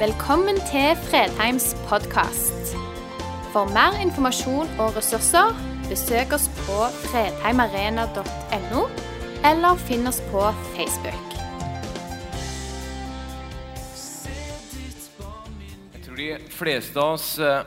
Velkommen 0.00 0.56
til 0.56 0.94
Fredheims 0.96 1.74
podkast. 1.84 2.70
For 3.52 3.68
mer 3.68 3.98
informasjon 4.00 4.70
og 4.80 4.94
ressurser, 4.96 5.52
besøk 5.90 6.32
oss 6.32 6.46
på 6.62 6.86
fredheimarena.no, 7.02 8.86
eller 9.50 9.82
finn 9.82 10.08
oss 10.08 10.22
på 10.30 10.46
Facebook. 10.70 11.36
Jeg 15.92 16.06
tror 16.06 16.16
de 16.22 16.30
fleste 16.56 16.96
av 16.96 17.18
oss 17.18 17.28
eh, 17.36 17.60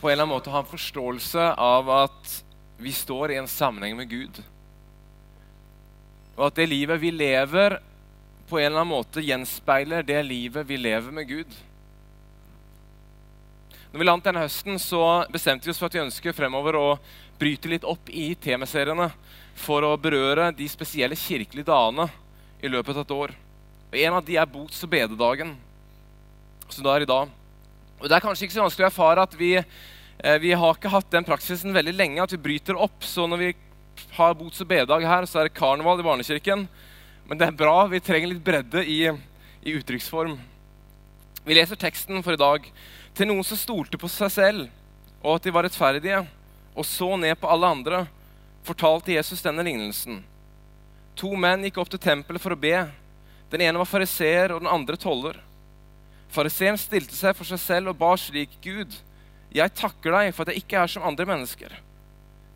på 0.00 0.08
en 0.08 0.14
eller 0.14 0.24
annen 0.24 0.32
måte 0.38 0.56
har 0.56 0.64
en 0.64 0.72
forståelse 0.72 1.52
av 1.68 1.94
at 1.98 2.36
vi 2.80 2.96
står 2.96 3.36
i 3.36 3.40
en 3.42 3.54
sammenheng 3.60 4.00
med 4.00 4.08
Gud. 4.08 4.40
Og 6.38 6.48
at 6.48 6.62
det 6.62 6.70
livet 6.72 7.04
vi 7.04 7.12
lever, 7.12 7.82
på 8.48 8.58
en 8.58 8.66
eller 8.66 8.82
annen 8.82 8.92
måte 8.92 9.22
gjenspeiler 9.24 10.04
det 10.06 10.18
livet 10.26 10.66
vi 10.68 10.76
lever 10.80 11.14
med 11.14 11.28
Gud. 11.28 11.54
Når 13.92 14.00
vi 14.00 14.06
landet 14.08 14.28
denne 14.30 14.44
høsten, 14.46 14.78
så 14.80 15.02
bestemte 15.32 15.68
vi 15.68 15.72
oss 15.74 15.80
for 15.80 15.90
at 15.90 15.96
vi 15.98 16.00
ønsker 16.00 16.32
fremover 16.32 16.78
å 16.78 16.86
bryte 17.40 17.68
litt 17.68 17.84
opp 17.84 18.08
i 18.08 18.30
temaseriene 18.40 19.10
for 19.58 19.84
å 19.84 19.98
berøre 20.00 20.48
de 20.56 20.68
spesielle 20.70 21.18
kirkelige 21.18 21.68
dagene 21.68 22.06
i 22.62 22.70
løpet 22.72 22.96
av 22.96 23.04
et 23.04 23.14
år. 23.18 23.34
Og 23.92 23.98
En 24.00 24.14
av 24.16 24.24
de 24.24 24.38
er 24.40 24.48
bots- 24.48 24.82
og 24.84 24.90
bededagen, 24.90 25.56
som 26.68 26.84
da 26.84 26.94
er 26.96 27.04
i 27.04 27.10
dag. 27.10 27.28
Og 28.00 28.08
Det 28.08 28.16
er 28.16 28.24
kanskje 28.24 28.46
ikke 28.46 28.56
så 28.56 28.64
vanskelig 28.64 28.86
å 28.86 28.92
erfare 28.92 29.22
at 29.22 29.34
vi, 29.36 29.56
eh, 29.56 30.38
vi 30.38 30.52
har 30.52 30.74
ikke 30.74 30.90
hatt 30.90 31.10
den 31.10 31.24
praksisen 31.24 31.74
veldig 31.74 31.94
lenge, 31.94 32.22
at 32.22 32.32
vi 32.32 32.38
bryter 32.38 32.80
opp. 32.80 33.02
Så 33.02 33.28
når 33.28 33.38
vi 33.38 33.54
har 34.16 34.34
bots- 34.34 34.60
og 34.62 34.68
bededag 34.68 35.04
her, 35.04 35.22
så 35.26 35.40
er 35.40 35.48
det 35.48 35.54
karneval 35.54 36.00
i 36.00 36.02
barnekirken. 36.02 36.66
Men 37.28 37.38
det 37.38 37.48
er 37.48 37.56
bra. 37.56 37.86
Vi 37.90 38.00
trenger 38.02 38.32
litt 38.32 38.44
bredde 38.44 38.84
i, 38.84 39.04
i 39.62 39.74
uttrykksform. 39.78 40.38
Vi 41.44 41.56
leser 41.56 41.78
teksten 41.78 42.22
for 42.22 42.34
i 42.34 42.40
dag. 42.40 42.66
Til 43.16 43.28
noen 43.28 43.44
som 43.46 43.58
stolte 43.60 44.00
på 44.00 44.10
seg 44.10 44.32
selv, 44.32 44.66
og 45.22 45.36
at 45.36 45.46
de 45.46 45.54
var 45.54 45.66
rettferdige, 45.66 46.22
og 46.72 46.86
så 46.88 47.12
ned 47.20 47.36
på 47.38 47.50
alle 47.50 47.68
andre, 47.68 48.04
fortalte 48.66 49.14
Jesus 49.14 49.42
denne 49.44 49.64
lignelsen. 49.66 50.22
To 51.18 51.34
menn 51.36 51.66
gikk 51.66 51.82
opp 51.82 51.90
til 51.92 52.02
tempelet 52.02 52.42
for 52.42 52.54
å 52.54 52.58
be. 52.58 52.76
Den 53.52 53.64
ene 53.66 53.82
var 53.82 53.90
fariseer, 53.90 54.54
og 54.54 54.62
den 54.62 54.70
andre 54.72 54.96
toller. 54.96 55.36
Fariseeren 56.32 56.80
stilte 56.80 57.14
seg 57.16 57.36
for 57.36 57.48
seg 57.48 57.60
selv 57.60 57.92
og 57.92 57.98
ba 58.00 58.14
slik.: 58.16 58.54
Gud, 58.64 58.94
jeg 59.52 59.76
takker 59.76 60.14
deg 60.16 60.32
for 60.32 60.46
at 60.46 60.54
jeg 60.54 60.64
ikke 60.64 60.80
er 60.80 60.88
som 60.88 61.04
andre 61.04 61.28
mennesker. 61.28 61.74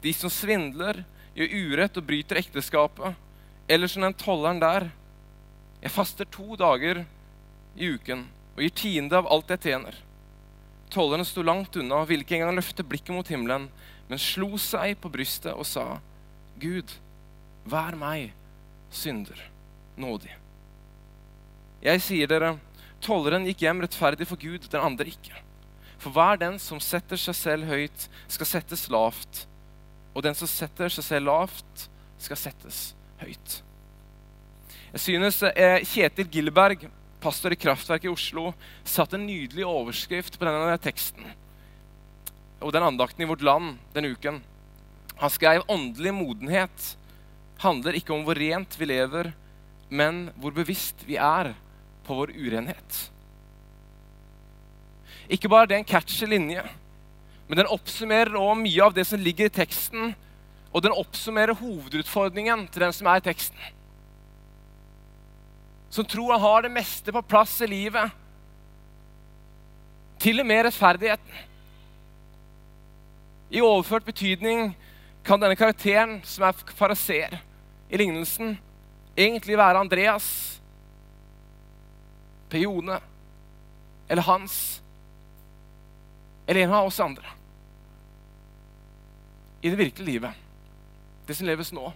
De 0.01 0.13
som 0.17 0.33
svindler, 0.33 1.03
gjør 1.37 1.53
urett 1.53 1.99
og 2.01 2.07
bryter 2.09 2.41
ekteskapet 2.41 3.26
eller 3.69 3.87
som 3.87 4.03
den 4.03 4.15
tolleren 4.15 4.61
der. 4.63 4.89
Jeg 5.83 5.93
faster 5.95 6.29
to 6.31 6.57
dager 6.59 7.05
i 7.77 7.91
uken 7.95 8.27
og 8.57 8.63
gir 8.65 8.75
tiende 8.75 9.19
av 9.19 9.29
alt 9.31 9.51
jeg 9.53 9.65
tjener. 9.67 9.99
Tolleren 10.93 11.27
sto 11.27 11.43
langt 11.45 11.77
unna 11.77 12.01
og 12.03 12.11
ville 12.11 12.25
ikke 12.25 12.39
engang 12.39 12.57
løfte 12.57 12.87
blikket 12.87 13.15
mot 13.15 13.29
himmelen, 13.29 13.69
men 14.09 14.23
slo 14.23 14.55
seg 14.61 14.97
på 15.03 15.11
brystet 15.13 15.53
og 15.53 15.67
sa, 15.67 15.99
Gud, 16.63 16.95
vær 17.67 17.99
meg, 17.99 18.31
synder, 18.95 19.41
nådig. 19.99 20.33
Jeg 21.85 22.03
sier 22.03 22.31
dere, 22.31 22.55
tolleren 23.05 23.45
gikk 23.51 23.67
hjem 23.67 23.83
rettferdig 23.85 24.29
for 24.31 24.41
Gud, 24.41 24.71
den 24.71 24.87
andre 24.89 25.11
ikke. 25.11 25.43
For 26.01 26.15
hver 26.15 26.39
den 26.41 26.57
som 26.63 26.81
setter 26.81 27.19
seg 27.21 27.37
selv 27.37 27.69
høyt, 27.69 28.07
skal 28.31 28.49
settes 28.49 28.87
lavt, 28.93 29.45
og 30.15 30.25
den 30.25 30.39
som 30.39 30.49
setter 30.49 30.93
seg 30.93 31.05
selv 31.05 31.29
lavt, 31.29 31.89
skal 32.23 32.39
settes 32.41 32.96
høyt. 33.23 33.61
Jeg 34.93 35.03
synes 35.03 35.41
eh, 35.51 35.81
Kjetil 35.85 36.29
Gilberg, 36.33 36.87
pastor 37.21 37.53
i 37.53 37.59
Kraftverket 37.59 38.09
i 38.09 38.13
Oslo, 38.13 38.51
satte 38.85 39.19
en 39.19 39.27
nydelig 39.27 39.67
overskrift 39.67 40.39
på 40.39 40.47
denne 40.47 40.77
teksten 40.83 41.35
og 42.57 42.71
den 42.73 42.87
andakten 42.87 43.21
i 43.21 43.29
Vårt 43.29 43.43
Land 43.45 43.75
denne 43.93 44.15
uken. 44.17 44.39
Han 45.21 45.33
skrev 45.33 45.67
åndelig 45.69 46.15
modenhet 46.17 46.95
handler 47.63 47.97
ikke 47.97 48.15
om 48.15 48.25
hvor 48.27 48.39
rent 48.39 48.77
vi 48.79 48.89
lever, 48.91 49.31
men 49.89 50.27
hvor 50.41 50.55
bevisst 50.57 51.05
vi 51.09 51.19
er 51.21 51.55
på 52.07 52.17
vår 52.19 52.35
urenhet. 52.37 52.99
Ikke 55.33 55.51
bare 55.51 55.67
det 55.71 55.77
er 55.77 55.83
en 55.83 55.89
catchy 55.89 56.29
linje, 56.29 56.63
men 57.49 57.61
den 57.61 57.71
oppsummerer 57.71 58.37
også 58.37 58.61
mye 58.61 58.85
av 58.85 58.95
det 58.95 59.07
som 59.09 59.23
ligger 59.23 59.49
i 59.49 59.57
teksten, 59.57 60.15
og 60.77 60.83
den 60.85 60.93
oppsummerer 60.93 61.57
hovedutfordringen 61.57 62.67
til 62.69 62.83
den 62.85 62.93
som 62.93 63.09
er 63.09 63.23
i 63.23 63.25
teksten. 63.25 63.63
Som 65.89 66.05
tror 66.05 66.35
han 66.35 66.43
har 66.43 66.67
det 66.67 66.73
meste 66.75 67.15
på 67.17 67.23
plass 67.25 67.55
i 67.65 67.71
livet. 67.71 68.13
Til 70.21 70.43
og 70.43 70.49
med 70.51 70.67
rettferdigheten. 70.67 71.41
I 73.57 73.65
overført 73.65 74.05
betydning 74.05 74.75
kan 75.25 75.41
denne 75.41 75.57
karakteren, 75.57 76.19
som 76.29 76.45
er 76.45 76.65
fariseer 76.77 77.39
i 77.89 77.97
lignelsen, 77.97 78.59
egentlig 79.17 79.57
være 79.57 79.81
Andreas, 79.81 80.29
Per 82.51 82.61
Jone 82.61 83.01
eller 84.11 84.29
Hans 84.29 84.83
eller 86.47 86.67
en 86.67 86.75
av 86.77 86.91
oss 86.91 87.01
andre. 87.01 87.33
I 89.63 89.71
det 89.73 89.79
virkelige 89.81 90.13
livet 90.13 90.46
det 91.27 91.37
som 91.37 91.49
leves 91.49 91.73
nå. 91.75 91.91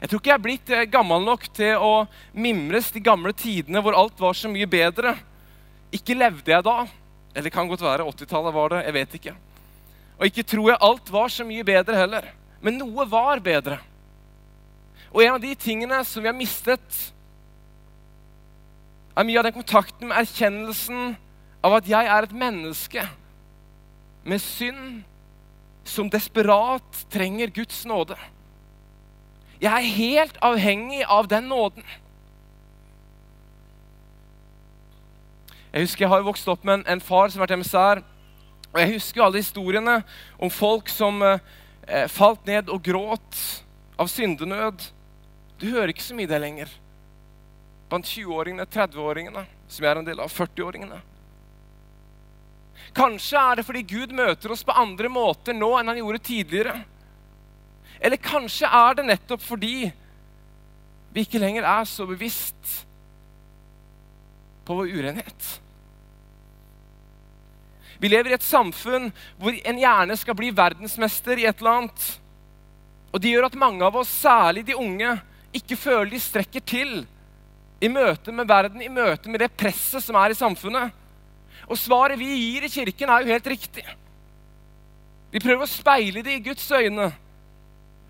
Jeg 0.00 0.10
tror 0.10 0.20
ikke 0.20 0.30
jeg 0.30 0.38
er 0.38 0.44
blitt 0.44 0.72
eh, 0.74 0.88
gammel 0.90 1.22
nok 1.24 1.46
til 1.54 1.78
å 1.78 1.92
mimres 2.34 2.90
de 2.94 3.02
gamle 3.04 3.32
tidene 3.36 3.82
hvor 3.82 3.96
alt 3.98 4.18
var 4.20 4.36
så 4.36 4.50
mye 4.50 4.66
bedre. 4.70 5.14
Ikke 5.94 6.16
levde 6.18 6.50
jeg 6.50 6.66
da. 6.66 6.82
Eller 7.32 7.48
det 7.48 7.54
kan 7.54 7.70
godt 7.70 7.84
være 7.84 8.06
80-tallet 8.10 8.54
var 8.54 8.74
det. 8.74 8.84
Jeg 8.88 8.96
vet 8.98 9.16
ikke. 9.20 9.34
Og 10.18 10.28
ikke 10.28 10.46
tror 10.50 10.70
jeg 10.72 10.82
alt 10.88 11.10
var 11.14 11.32
så 11.32 11.46
mye 11.46 11.66
bedre 11.66 11.98
heller. 11.98 12.28
Men 12.62 12.78
noe 12.80 13.06
var 13.10 13.42
bedre. 13.44 13.78
Og 15.14 15.22
en 15.22 15.36
av 15.36 15.42
de 15.42 15.54
tingene 15.54 16.00
som 16.06 16.24
vi 16.24 16.30
har 16.30 16.36
mistet, 16.36 17.00
er 19.14 19.26
mye 19.26 19.38
av 19.38 19.46
den 19.46 19.54
kontakten 19.54 20.10
med 20.10 20.18
erkjennelsen 20.24 21.14
av 21.64 21.76
at 21.76 21.86
jeg 21.86 22.08
er 22.10 22.26
et 22.26 22.34
menneske 22.34 23.04
med 24.26 24.42
synd 24.42 25.04
som 25.84 26.10
desperat 26.10 27.04
trenger 27.12 27.52
Guds 27.54 27.84
nåde. 27.86 28.16
Jeg 29.60 29.72
er 29.72 29.94
helt 29.96 30.40
avhengig 30.44 31.04
av 31.08 31.28
den 31.30 31.48
nåden. 31.48 31.84
Jeg 35.74 35.86
husker 35.86 36.04
jeg 36.04 36.12
har 36.12 36.26
vokst 36.26 36.48
opp 36.48 36.64
med 36.64 36.80
en, 36.80 36.84
en 36.96 37.02
far 37.02 37.30
som 37.30 37.40
har 37.40 37.48
vært 37.48 37.56
emissær. 37.56 38.02
Og 38.74 38.80
jeg 38.82 38.92
husker 38.96 39.22
alle 39.22 39.40
historiene 39.42 40.00
om 40.42 40.50
folk 40.50 40.90
som 40.90 41.22
eh, 41.22 42.06
falt 42.10 42.46
ned 42.46 42.70
og 42.72 42.82
gråt 42.82 43.40
av 43.98 44.10
syndenød. 44.10 44.88
Du 45.62 45.68
hører 45.70 45.94
ikke 45.94 46.06
så 46.06 46.16
mye 46.18 46.30
det 46.30 46.40
lenger. 46.42 46.70
Blant 47.90 48.08
20-åringene, 48.10 48.66
30-åringene, 48.66 49.44
som 49.70 49.86
jeg 49.86 49.92
er 49.92 50.00
en 50.00 50.08
del 50.08 50.22
av, 50.24 50.32
40-åringene. 50.34 50.98
Kanskje 52.94 53.40
er 53.40 53.58
det 53.58 53.66
fordi 53.66 53.82
Gud 53.90 54.14
møter 54.14 54.52
oss 54.54 54.62
på 54.66 54.74
andre 54.78 55.10
måter 55.10 55.56
nå 55.56 55.72
enn 55.78 55.90
han 55.90 55.98
gjorde 55.98 56.22
tidligere. 56.28 56.76
Eller 57.98 58.20
kanskje 58.22 58.70
er 58.70 58.98
det 58.98 59.06
nettopp 59.08 59.42
fordi 59.42 59.90
vi 61.14 61.22
ikke 61.22 61.42
lenger 61.42 61.66
er 61.66 61.86
så 61.86 62.06
bevisst 62.06 62.80
på 64.64 64.78
vår 64.78 64.94
urenhet. 64.94 65.50
Vi 67.98 68.10
lever 68.10 68.32
i 68.32 68.36
et 68.36 68.46
samfunn 68.46 69.10
hvor 69.38 69.54
en 69.54 69.78
gjerne 69.80 70.16
skal 70.18 70.36
bli 70.38 70.50
verdensmester 70.54 71.38
i 71.40 71.46
et 71.48 71.62
eller 71.62 71.78
annet. 71.78 72.08
Og 73.14 73.22
det 73.22 73.30
gjør 73.30 73.46
at 73.48 73.58
mange 73.58 73.86
av 73.86 73.96
oss, 73.96 74.10
særlig 74.10 74.64
de 74.66 74.74
unge, 74.76 75.14
ikke 75.54 75.78
føler 75.78 76.10
de 76.10 76.20
strekker 76.22 76.64
til 76.66 76.96
i 77.80 77.90
møte 77.90 78.34
med 78.34 78.48
verden, 78.50 78.82
i 78.82 78.90
møte 78.90 79.30
med 79.30 79.44
det 79.44 79.52
presset 79.54 80.02
som 80.02 80.18
er 80.18 80.34
i 80.34 80.38
samfunnet. 80.38 80.90
Og 81.68 81.78
svaret 81.80 82.18
vi 82.20 82.28
gir 82.28 82.66
i 82.66 82.72
kirken, 82.72 83.10
er 83.10 83.24
jo 83.24 83.32
helt 83.32 83.52
riktig. 83.54 83.84
Vi 85.32 85.42
prøver 85.42 85.64
å 85.64 85.70
speile 85.70 86.22
det 86.22 86.36
i 86.36 86.44
Guds 86.44 86.66
øyne. 86.70 87.08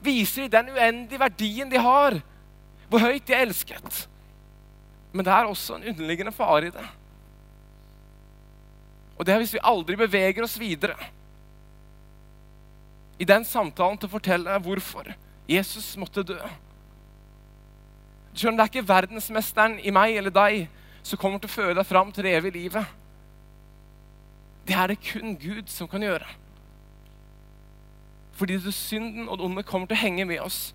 Viser 0.04 0.44
de 0.44 0.56
den 0.56 0.74
uendelige 0.74 1.20
verdien 1.22 1.70
de 1.70 1.80
har, 1.80 2.18
hvor 2.90 3.00
høyt 3.00 3.24
de 3.26 3.32
er 3.36 3.46
elsket. 3.46 4.04
Men 5.14 5.24
det 5.24 5.32
er 5.32 5.48
også 5.48 5.78
en 5.78 5.88
underliggende 5.94 6.34
fare 6.34 6.68
i 6.68 6.74
det. 6.74 6.86
Og 9.14 9.26
det 9.26 9.34
er 9.34 9.40
hvis 9.40 9.54
vi 9.54 9.62
aldri 9.62 9.96
beveger 9.96 10.42
oss 10.44 10.58
videre 10.58 10.98
i 13.18 13.24
den 13.24 13.44
samtalen 13.46 13.98
til 13.98 14.10
å 14.10 14.14
fortelle 14.16 14.58
hvorfor 14.64 15.12
Jesus 15.46 15.92
måtte 16.00 16.24
dø. 16.26 16.40
Skjønner, 18.34 18.58
Det 18.58 18.64
er 18.64 18.72
ikke 18.72 18.88
verdensmesteren 18.88 19.78
i 19.78 19.92
meg 19.94 20.16
eller 20.18 20.34
deg 20.34 20.66
som 21.06 21.20
kommer 21.20 21.38
til 21.38 21.48
å 21.48 21.54
føre 21.54 21.76
deg 21.78 21.86
fram 21.86 22.10
til 22.12 22.26
det 22.26 22.34
evige 22.34 22.58
livet. 22.58 23.03
Det 24.64 24.74
er 24.74 24.90
det 24.90 25.02
kun 25.04 25.36
Gud 25.36 25.68
som 25.68 25.88
kan 25.88 26.02
gjøre. 26.02 26.28
Fordi 28.34 28.56
det 28.58 28.74
synden 28.74 29.28
og 29.28 29.38
det 29.38 29.46
onde 29.46 29.66
kommer 29.66 29.86
til 29.86 29.96
å 29.98 30.04
henge 30.04 30.24
med 30.28 30.40
oss 30.42 30.72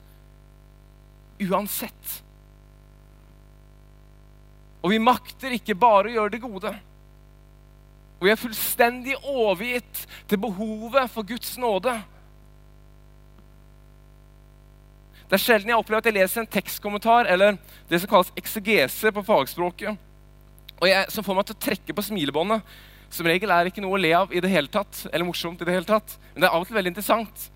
uansett. 1.39 2.19
Og 4.83 4.93
vi 4.93 5.01
makter 5.01 5.55
ikke 5.55 5.75
bare 5.75 6.07
å 6.07 6.13
gjøre 6.13 6.35
det 6.35 6.43
gode. 6.43 6.71
Og 8.19 8.27
vi 8.27 8.31
er 8.31 8.39
fullstendig 8.39 9.15
overgitt 9.23 10.05
til 10.27 10.41
behovet 10.43 11.11
for 11.11 11.27
Guds 11.27 11.55
nåde. 11.59 11.93
Det 15.29 15.37
er 15.37 15.43
sjelden 15.43 15.71
jeg 15.71 15.79
opplever 15.79 16.01
at 16.01 16.09
jeg 16.09 16.17
leser 16.17 16.41
en 16.41 16.51
tekstkommentar 16.51 17.29
eller 17.29 17.59
det 17.89 17.99
som 18.01 18.09
kalles 18.11 18.31
eksegese 18.39 19.11
på 19.13 19.23
fagspråket, 19.27 19.99
og 20.79 20.87
jeg, 20.87 21.05
som 21.13 21.25
får 21.25 21.37
meg 21.37 21.45
til 21.45 21.57
å 21.57 21.63
trekke 21.67 21.95
på 21.95 22.05
smilebåndet. 22.07 22.63
Som 23.09 23.27
regel 23.29 23.51
er 23.51 23.69
ikke 23.69 23.81
noe 23.83 23.97
å 23.97 24.01
le 24.01 24.11
av 24.15 24.33
i 24.33 24.41
det 24.43 24.51
hele 24.51 24.69
tatt, 24.71 25.05
eller 25.09 25.25
morsomt 25.27 25.61
i 25.61 25.67
det 25.67 25.73
hele 25.73 25.87
tatt. 25.87 26.17
Men 26.33 26.43
det 26.43 26.49
er 26.49 26.55
av 26.55 26.63
og 26.63 26.69
til 26.69 26.77
veldig 26.77 26.93
interessant. 26.93 27.47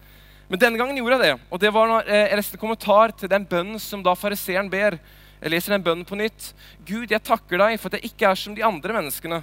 Men 0.50 0.61
denne 0.61 0.79
gangen 0.79 0.97
gjorde 1.00 1.19
jeg 1.19 1.25
det. 1.25 1.50
Og 1.53 1.61
det 1.61 1.71
var 1.73 1.89
når 1.89 2.09
eh, 2.09 2.25
jeg 2.27 2.39
leste 2.39 2.57
en 2.57 2.63
kommentar 2.63 3.13
til 3.17 3.31
den 3.31 3.45
bønnen 3.50 3.81
som 3.81 4.03
da 4.05 4.15
fariseeren 4.17 4.71
ber. 4.71 4.97
Jeg 5.39 5.53
leser 5.53 5.75
den 5.75 5.85
bønnen 5.85 6.07
på 6.07 6.17
nytt. 6.19 6.51
Gud, 6.88 7.11
jeg 7.11 7.23
takker 7.25 7.61
deg 7.61 7.79
for 7.79 7.89
at 7.89 8.00
jeg 8.00 8.11
ikke 8.11 8.29
er 8.29 8.39
som 8.39 8.57
de 8.57 8.65
andre 8.65 8.97
menneskene. 8.97 9.41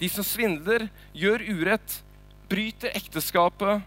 De 0.00 0.08
som 0.08 0.24
svindler, 0.24 0.86
gjør 1.16 1.44
urett, 1.44 2.00
bryter 2.50 2.94
ekteskapet. 2.96 3.84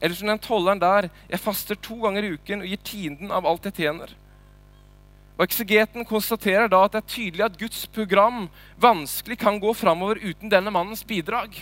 Eller 0.00 0.18
som 0.18 0.28
den 0.28 0.42
tolleren 0.42 0.82
der. 0.82 1.08
Jeg 1.30 1.42
faster 1.42 1.78
to 1.78 2.00
ganger 2.02 2.26
i 2.26 2.34
uken 2.34 2.64
og 2.64 2.68
gir 2.68 2.84
tienden 2.84 3.32
av 3.34 3.46
alt 3.48 3.68
jeg 3.70 3.78
tjener. 3.84 4.12
Og 5.34 5.46
Eksegeten 5.48 6.06
konstaterer 6.06 6.70
da 6.70 6.84
at 6.86 6.94
det 6.94 7.00
er 7.00 7.10
tydelig 7.10 7.44
at 7.46 7.56
Guds 7.58 7.86
program 7.90 8.46
vanskelig 8.80 9.38
kan 9.40 9.58
gå 9.62 9.72
framover 9.74 10.20
uten 10.22 10.52
denne 10.52 10.70
mannens 10.74 11.02
bidrag. 11.06 11.56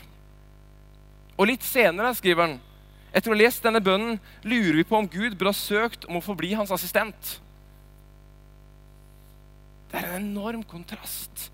Og 1.38 1.48
litt 1.48 1.64
senere 1.64 2.12
skriver 2.18 2.44
han, 2.44 2.58
etter 3.12 3.32
å 3.32 3.36
ha 3.36 3.40
lest 3.40 3.64
denne 3.64 3.80
bønnen 3.84 4.20
lurer 4.44 4.76
vi 4.80 4.84
på 4.88 4.98
om 4.98 5.08
Gud 5.08 5.38
burde 5.38 5.54
ha 5.54 5.56
søkt 5.56 6.04
om 6.08 6.20
å 6.20 6.24
få 6.24 6.36
bli 6.36 6.52
hans 6.56 6.72
assistent. 6.74 7.38
Det 9.88 10.00
er 10.00 10.12
en 10.12 10.28
enorm 10.28 10.62
kontrast 10.64 11.48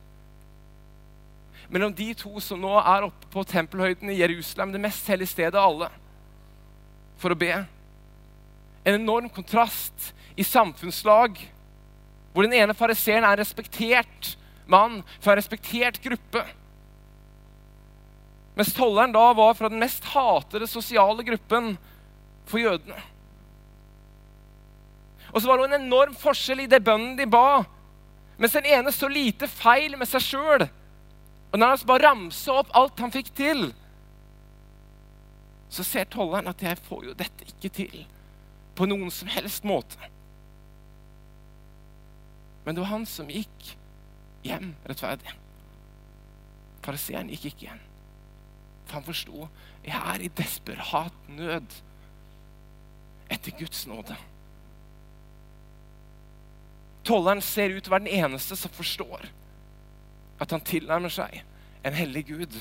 mellom 1.68 1.92
de 1.92 2.12
to 2.16 2.40
som 2.40 2.60
nå 2.60 2.70
er 2.80 3.04
oppe 3.08 3.28
på 3.32 3.44
tempelhøyden 3.44 4.08
i 4.08 4.18
Jerusalem, 4.22 4.72
det 4.72 4.80
mest 4.80 5.08
hellige 5.10 5.34
stedet 5.34 5.58
av 5.58 5.68
alle, 5.68 5.90
for 7.20 7.34
å 7.34 7.38
be. 7.38 7.52
En 8.88 8.96
enorm 8.96 9.28
kontrast 9.32 10.12
i 10.38 10.46
samfunnslag 10.46 11.36
hvor 12.38 12.46
den 12.46 12.54
ene 12.54 12.74
fariseeren 12.78 13.24
er 13.26 13.34
en 13.34 13.40
respektert 13.40 14.36
mann 14.70 15.00
fra 15.18 15.32
en 15.32 15.40
respektert 15.40 15.96
gruppe. 15.98 16.44
Mens 18.54 18.70
tolleren 18.76 19.10
da 19.10 19.24
var 19.34 19.56
fra 19.58 19.66
den 19.72 19.80
mest 19.82 20.04
hatede 20.12 20.68
sosiale 20.70 21.24
gruppen 21.26 21.72
for 22.46 22.62
jødene. 22.62 23.00
Og 25.32 25.42
så 25.42 25.50
var 25.50 25.58
det 25.58 25.66
en 25.66 25.80
enorm 25.80 26.14
forskjell 26.14 26.62
i 26.62 26.68
det 26.70 26.78
bønnen 26.86 27.16
de 27.18 27.26
ba. 27.26 27.64
Mens 28.38 28.54
den 28.54 28.68
ene 28.70 28.92
så 28.94 29.10
lite 29.10 29.48
feil 29.50 29.96
med 29.98 30.06
seg 30.06 30.22
sjøl. 30.22 30.68
Og 31.50 31.58
når 31.58 31.72
han 31.74 31.82
bare 31.90 32.04
ramsa 32.06 32.60
opp 32.60 32.70
alt 32.78 33.02
han 33.02 33.16
fikk 33.18 33.32
til, 33.34 33.64
så 35.74 35.82
ser 35.82 36.06
tolleren 36.14 36.54
at 36.54 36.62
jeg 36.62 36.78
får 36.86 37.10
jo 37.10 37.18
dette 37.18 37.50
ikke 37.50 37.72
til 37.80 37.98
på 38.78 38.86
noen 38.86 39.10
som 39.10 39.26
helst 39.34 39.66
måte. 39.66 39.98
Men 42.68 42.76
det 42.76 42.82
var 42.82 42.90
han 42.90 43.06
som 43.08 43.30
gikk 43.32 43.70
hjem 44.44 44.74
rettferdig. 44.84 45.30
Fariseeren 46.84 47.30
gikk 47.32 47.46
ikke 47.48 47.62
igjen. 47.64 47.78
For 48.82 48.98
han 48.98 49.06
forsto 49.06 49.46
jeg 49.86 49.96
er 49.96 50.24
i 50.26 50.28
desperat 50.36 51.30
nød 51.32 51.76
etter 53.32 53.56
Guds 53.56 53.86
nåde. 53.88 54.18
Tolleren 57.08 57.40
ser 57.40 57.72
ut 57.72 57.80
til 57.80 57.88
å 57.88 57.96
være 57.96 58.04
den 58.04 58.20
eneste 58.26 58.60
som 58.60 58.76
forstår 58.76 59.24
at 60.36 60.52
han 60.52 60.68
tilnærmer 60.68 61.16
seg 61.16 61.40
en 61.88 61.96
hellig 61.96 62.26
Gud. 62.34 62.60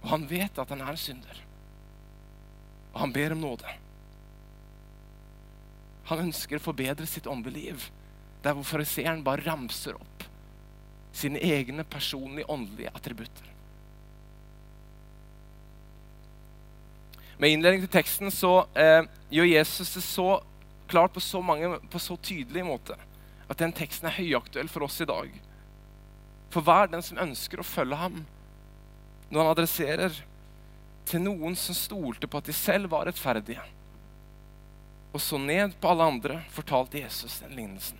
Og 0.00 0.08
han 0.14 0.24
vet 0.32 0.56
at 0.56 0.72
han 0.72 0.80
er 0.80 0.96
en 0.96 1.04
synder. 1.04 1.44
Og 2.94 3.00
han 3.04 3.12
ber 3.12 3.36
om 3.36 3.44
nåde. 3.44 3.76
Han 6.10 6.26
ønsker 6.26 6.58
å 6.58 6.64
forbedre 6.64 7.06
sitt 7.06 7.28
åndeliv. 7.30 7.86
Der 8.42 8.56
hvor 8.56 8.66
fariseeren 8.66 9.22
bare 9.24 9.44
ramser 9.46 9.94
opp 9.98 10.26
sine 11.12 11.40
egne 11.42 11.84
personlige 11.84 12.50
åndelige 12.50 12.92
attributter. 12.94 13.46
Med 17.40 17.54
innledning 17.54 17.82
til 17.86 17.92
teksten 17.92 18.30
så 18.34 18.66
eh, 18.78 19.06
gjør 19.32 19.48
Jesus 19.48 19.94
det 19.96 20.02
så 20.04 20.28
klart 20.90 21.14
på 21.14 21.22
så, 21.24 21.40
mange, 21.42 21.78
på 21.90 21.98
så 22.02 22.16
tydelig 22.20 22.66
måte 22.66 22.96
at 23.50 23.58
den 23.58 23.72
teksten 23.74 24.10
er 24.10 24.18
høyaktuell 24.18 24.68
for 24.70 24.86
oss 24.86 25.00
i 25.02 25.08
dag. 25.08 25.30
For 26.50 26.66
hver 26.66 26.90
den 26.92 27.02
som 27.02 27.18
ønsker 27.22 27.62
å 27.62 27.66
følge 27.66 27.98
ham, 27.98 28.20
når 29.30 29.40
han 29.40 29.52
adresserer 29.54 30.20
til 31.08 31.24
noen 31.24 31.56
som 31.58 31.74
stolte 31.74 32.28
på 32.30 32.38
at 32.38 32.50
de 32.50 32.54
selv 32.54 32.90
var 32.92 33.08
rettferdige, 33.08 33.62
og 35.12 35.20
så 35.20 35.38
ned 35.38 35.74
på 35.80 35.90
alle 35.90 36.06
andre, 36.06 36.42
fortalte 36.54 37.00
Jesus 37.00 37.40
den 37.42 37.56
lignelsen. 37.58 37.98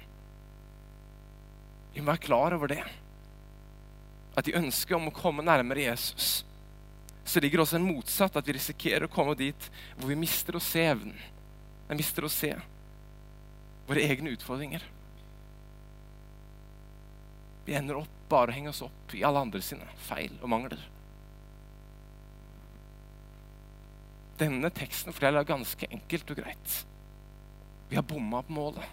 Vi 1.93 2.03
må 2.03 2.13
være 2.13 2.23
klar 2.23 2.55
over 2.55 2.71
det. 2.71 2.85
At 4.39 4.47
i 4.47 4.55
ønsket 4.55 4.95
om 4.95 5.09
å 5.11 5.15
komme 5.15 5.43
nærmere 5.43 5.89
Jesus, 5.89 6.45
så 7.27 7.43
ligger 7.43 7.65
også 7.65 7.81
en 7.81 7.89
motsatt. 7.89 8.39
At 8.39 8.47
vi 8.47 8.55
risikerer 8.55 9.09
å 9.09 9.13
komme 9.13 9.35
dit 9.39 9.67
hvor 9.97 10.13
vi 10.13 10.19
mister 10.19 10.55
å 10.55 10.63
se 10.63 10.85
evnen. 10.93 11.19
Vi 11.89 11.99
mister 11.99 12.27
å 12.27 12.31
se 12.31 12.53
våre 13.89 14.07
egne 14.07 14.31
utfordringer. 14.37 14.85
Vi 17.67 17.75
ender 17.75 17.99
opp 17.99 18.15
bare 18.31 18.53
å 18.53 18.55
henge 18.55 18.71
oss 18.71 18.85
opp 18.87 19.15
i 19.19 19.25
alle 19.27 19.43
andre 19.43 19.63
sine 19.67 19.87
feil 20.07 20.37
og 20.39 20.53
mangler. 20.53 20.79
Denne 24.39 24.71
teksten 24.73 25.13
forteller 25.13 25.45
ganske 25.45 25.91
enkelt 25.91 26.31
og 26.31 26.39
greit 26.39 26.79
vi 27.91 27.99
har 27.99 28.07
bomma 28.07 28.43
på 28.43 28.55
målet. 28.55 28.87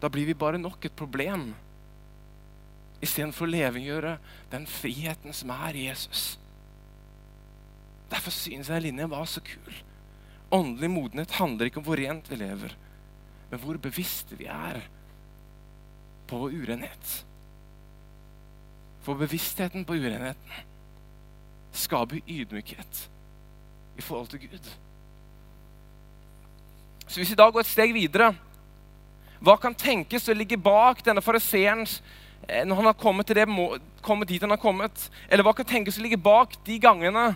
Da 0.00 0.08
blir 0.12 0.26
vi 0.26 0.34
bare 0.36 0.58
nok 0.60 0.84
et 0.84 0.96
problem 0.96 1.50
istedenfor 3.04 3.44
å 3.44 3.52
levengjøre 3.52 4.16
den 4.52 4.64
friheten 4.68 5.36
som 5.36 5.52
er 5.52 5.76
Jesus. 5.76 6.24
Derfor 8.08 8.32
synes 8.32 8.70
jeg 8.72 8.86
linjen 8.86 9.12
var 9.12 9.28
så 9.28 9.42
kul. 9.44 9.82
Åndelig 10.54 10.90
modenhet 10.92 11.36
handler 11.36 11.68
ikke 11.68 11.82
om 11.82 11.86
hvor 11.88 12.00
rent 12.00 12.30
vi 12.30 12.38
lever, 12.40 12.76
men 13.50 13.60
hvor 13.62 13.80
bevisste 13.82 14.38
vi 14.38 14.46
er 14.48 14.80
på 16.30 16.38
vår 16.40 16.56
urenhet. 16.62 17.12
For 19.04 19.18
bevisstheten 19.18 19.84
på 19.86 19.98
urenheten 20.00 20.64
skaper 21.76 22.24
ydmykhet 22.24 23.04
i 23.98 24.02
forhold 24.02 24.32
til 24.32 24.46
Gud. 24.48 24.72
Så 27.06 27.20
hvis 27.20 27.30
vi 27.30 27.38
da 27.38 27.48
går 27.50 27.62
et 27.62 27.70
steg 27.70 27.94
videre 27.94 28.32
Hva 29.38 29.54
kan 29.60 29.74
tenkes 29.76 30.28
å 30.28 30.34
ligge 30.34 30.58
bak 30.58 31.02
denne 31.06 31.22
fariseeren 31.22 31.84
eh, 32.48 32.64
når 32.66 32.80
han 32.80 32.88
har 32.90 32.98
kommet, 32.98 33.30
det, 33.36 33.44
kommet 34.02 34.28
dit 34.30 34.42
han 34.42 34.54
har 34.54 34.60
kommet? 34.60 35.08
Eller 35.28 35.46
hva 35.46 35.54
kan 35.56 35.68
tenkes 35.68 35.98
å 36.00 36.04
ligge 36.04 36.20
bak 36.20 36.56
de 36.66 36.78
gangene 36.82 37.34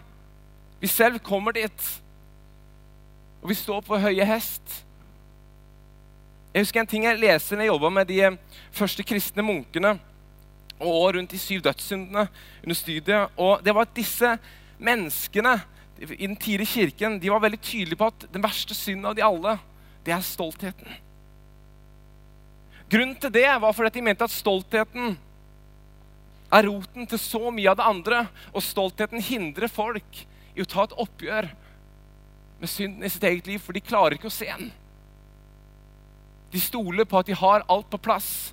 vi 0.81 0.89
selv 0.89 1.19
kommer 1.21 1.53
dit, 1.53 1.83
og 3.43 3.51
vi 3.51 3.57
står 3.59 3.83
på 3.85 3.99
høye 4.01 4.25
hest? 4.25 4.79
Jeg 6.55 6.65
husker 6.65 6.81
en 6.81 6.89
ting 6.89 7.05
jeg 7.05 7.21
leste 7.21 7.53
når 7.53 7.67
jeg 7.67 7.71
jobba 7.75 7.91
med 7.95 8.09
de 8.09 8.31
første 8.75 9.05
kristne 9.07 9.45
munkene 9.45 9.93
og 10.81 11.15
rundt 11.15 11.31
de 11.31 11.39
syv 11.39 11.61
dødssyndene 11.63 12.25
under 12.63 12.75
studiet. 12.75 13.29
Og 13.37 13.61
det 13.65 13.75
var 13.77 13.87
at 13.87 13.95
disse 13.95 14.33
menneskene 14.81 15.59
i 16.01 16.27
den 16.27 16.37
tidlige 16.37 16.73
kirken 16.75 17.19
de 17.21 17.31
var 17.31 17.43
veldig 17.45 17.61
tydelige 17.61 18.01
på 18.01 18.09
at 18.09 18.27
den 18.33 18.45
verste 18.45 18.75
synden 18.77 19.11
av 19.11 19.17
de 19.17 19.25
alle, 19.25 19.59
det 20.07 20.15
er 20.17 20.25
stoltheten. 20.25 20.95
Grunnen 22.91 23.19
til 23.21 23.33
det 23.35 23.49
var 23.63 23.75
fordi 23.77 23.99
de 23.99 24.05
mente 24.09 24.27
at 24.27 24.35
stoltheten 24.35 25.19
er 26.51 26.67
roten 26.67 27.07
til 27.07 27.21
så 27.23 27.51
mye 27.55 27.71
av 27.71 27.79
det 27.79 27.87
andre. 27.87 28.23
Og 28.51 28.65
stoltheten 28.65 29.23
hindrer 29.23 29.71
folk 29.71 30.23
i 30.57 30.65
å 30.65 30.69
ta 30.69 30.87
et 30.89 30.97
oppgjør 30.99 31.51
med 32.61 32.69
synden 32.73 33.07
i 33.07 33.13
sitt 33.13 33.25
eget 33.25 33.47
liv, 33.47 33.61
for 33.63 33.77
de 33.77 33.85
klarer 33.85 34.17
ikke 34.17 34.29
å 34.29 34.35
se 34.35 34.49
den. 34.49 34.73
De 36.51 36.61
stoler 36.61 37.07
på 37.07 37.21
at 37.21 37.29
de 37.31 37.37
har 37.39 37.65
alt 37.71 37.87
på 37.93 38.01
plass. 38.03 38.51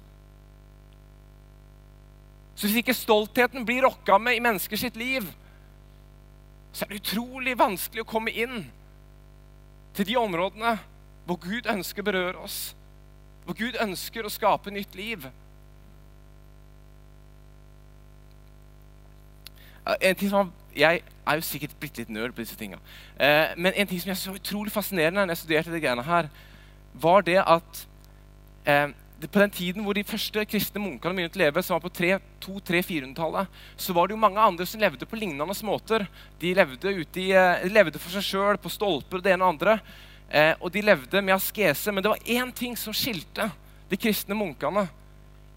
Så 2.58 2.68
hvis 2.68 2.80
ikke 2.84 2.96
stoltheten 2.98 3.66
blir 3.66 3.84
rokka 3.86 4.20
med 4.22 4.38
i 4.38 4.44
menneskers 4.44 4.86
liv, 4.98 5.26
så 6.72 6.86
er 6.86 6.92
det 6.92 7.02
utrolig 7.02 7.56
vanskelig 7.58 8.04
å 8.04 8.10
komme 8.10 8.32
inn 8.32 8.68
til 9.98 10.08
de 10.08 10.18
områdene 10.20 10.78
hvor 11.28 11.40
Gud 11.42 11.68
ønsker 11.70 12.04
å 12.04 12.08
berøre 12.08 12.44
oss. 12.46 12.76
Hvor 13.46 13.58
Gud 13.58 13.80
ønsker 13.82 14.26
å 14.26 14.32
skape 14.32 14.72
nytt 14.72 14.96
liv. 14.96 15.28
En 20.02 20.16
ting 20.16 20.30
som 20.30 20.54
Jeg 20.78 21.02
er 21.26 21.40
jo 21.40 21.42
sikkert 21.42 21.72
blitt 21.82 21.98
litt 21.98 22.10
nerd 22.14 22.36
på 22.38 22.44
disse 22.44 22.56
tingene. 22.56 22.78
Eh, 23.18 23.56
men 23.58 23.74
en 23.74 23.88
ting 23.90 23.98
som 23.98 24.12
jeg 24.12 24.20
så 24.22 24.34
utrolig 24.38 24.70
fascinerende 24.70 25.24
når 25.26 25.34
jeg 25.34 25.40
studerte 25.42 25.72
det 25.74 25.80
greiene 25.82 26.04
her, 26.06 26.28
var 26.94 27.24
det 27.26 27.40
at 27.42 27.80
eh, 28.70 28.92
på 29.26 29.40
den 29.40 29.50
tiden 29.50 29.82
hvor 29.82 29.98
de 29.98 30.06
første 30.06 30.44
kristne 30.46 30.82
munkene 30.82 31.18
begynte 31.18 31.40
å 31.40 31.42
leve, 31.42 31.62
som 31.66 31.80
var 31.80 31.88
på 31.88 31.90
200-400-tallet, 32.46 33.56
så 33.74 33.96
var 33.98 34.08
det 34.08 34.14
jo 34.14 34.22
mange 34.22 34.44
andre 34.44 34.68
som 34.70 34.82
levde 34.82 35.08
på 35.10 35.18
lignende 35.18 35.58
måter. 35.66 36.06
De 36.38 36.52
levde, 36.54 36.94
i, 36.94 37.32
eh, 37.34 37.64
de 37.64 37.72
levde 37.74 37.98
for 37.98 38.14
seg 38.14 38.28
sjøl, 38.28 38.62
på 38.62 38.70
stolper 38.70 39.18
og 39.18 39.26
det 39.26 39.34
ene 39.34 39.48
og 39.48 39.56
andre. 39.56 39.80
Eh, 40.30 40.54
og 40.62 40.70
de 40.72 40.86
levde 40.86 41.24
med 41.24 41.34
askese. 41.34 41.92
Men 41.92 42.04
det 42.04 42.14
var 42.14 42.30
én 42.30 42.54
ting 42.54 42.78
som 42.78 42.94
skilte 42.94 43.50
de 43.90 43.98
kristne 43.98 44.38
munkene 44.38 44.86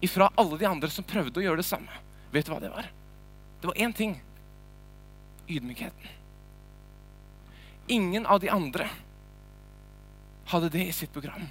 ifra 0.01 0.31
alle 0.35 0.57
de 0.57 0.65
andre 0.65 0.89
som 0.89 1.05
prøvde 1.05 1.37
å 1.37 1.45
gjøre 1.45 1.61
det 1.61 1.69
samme. 1.69 2.01
Vet 2.33 2.47
du 2.47 2.55
hva 2.55 2.61
det 2.63 2.73
var? 2.73 2.89
Det 3.61 3.69
var 3.69 3.77
én 3.77 3.93
ting. 3.93 4.17
Ydmykheten. 5.45 6.17
Ingen 7.93 8.25
av 8.25 8.39
de 8.39 8.49
andre 8.49 8.89
hadde 10.49 10.69
det 10.73 10.87
i 10.87 10.93
sitt 10.95 11.13
program 11.13 11.45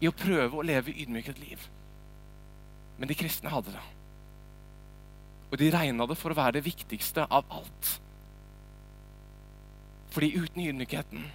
i 0.00 0.08
å 0.08 0.14
prøve 0.14 0.58
å 0.58 0.66
leve 0.66 0.94
ydmyket 0.94 1.40
liv. 1.42 1.64
Men 2.98 3.10
de 3.10 3.16
kristne 3.18 3.50
hadde 3.52 3.74
det. 3.74 3.84
Og 5.48 5.58
de 5.60 5.70
regna 5.72 6.06
det 6.06 6.18
for 6.18 6.34
å 6.34 6.38
være 6.38 6.58
det 6.58 6.66
viktigste 6.66 7.24
av 7.24 7.46
alt. 7.50 7.92
Fordi 10.12 10.32
uten 10.36 10.64
ydmykheten 10.64 11.28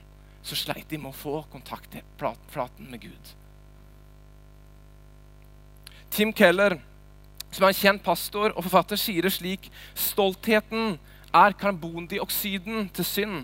så 0.43 0.58
sleit 0.60 0.89
de 0.91 1.00
med 1.00 1.13
å 1.13 1.17
få 1.17 1.38
kontaktflaten 1.51 2.89
med 2.91 3.05
Gud. 3.05 3.32
Tim 6.13 6.34
Keller, 6.36 6.75
som 7.50 7.63
er 7.65 7.72
en 7.72 7.79
kjent 7.79 8.03
pastor 8.05 8.51
og 8.53 8.65
forfatter, 8.65 9.00
sier 9.00 9.25
det 9.25 9.34
slik 9.34 9.70
Stoltheten 9.98 10.98
er 11.34 11.55
karbondioksiden 11.58 12.89
til 12.93 13.08
synd. 13.08 13.39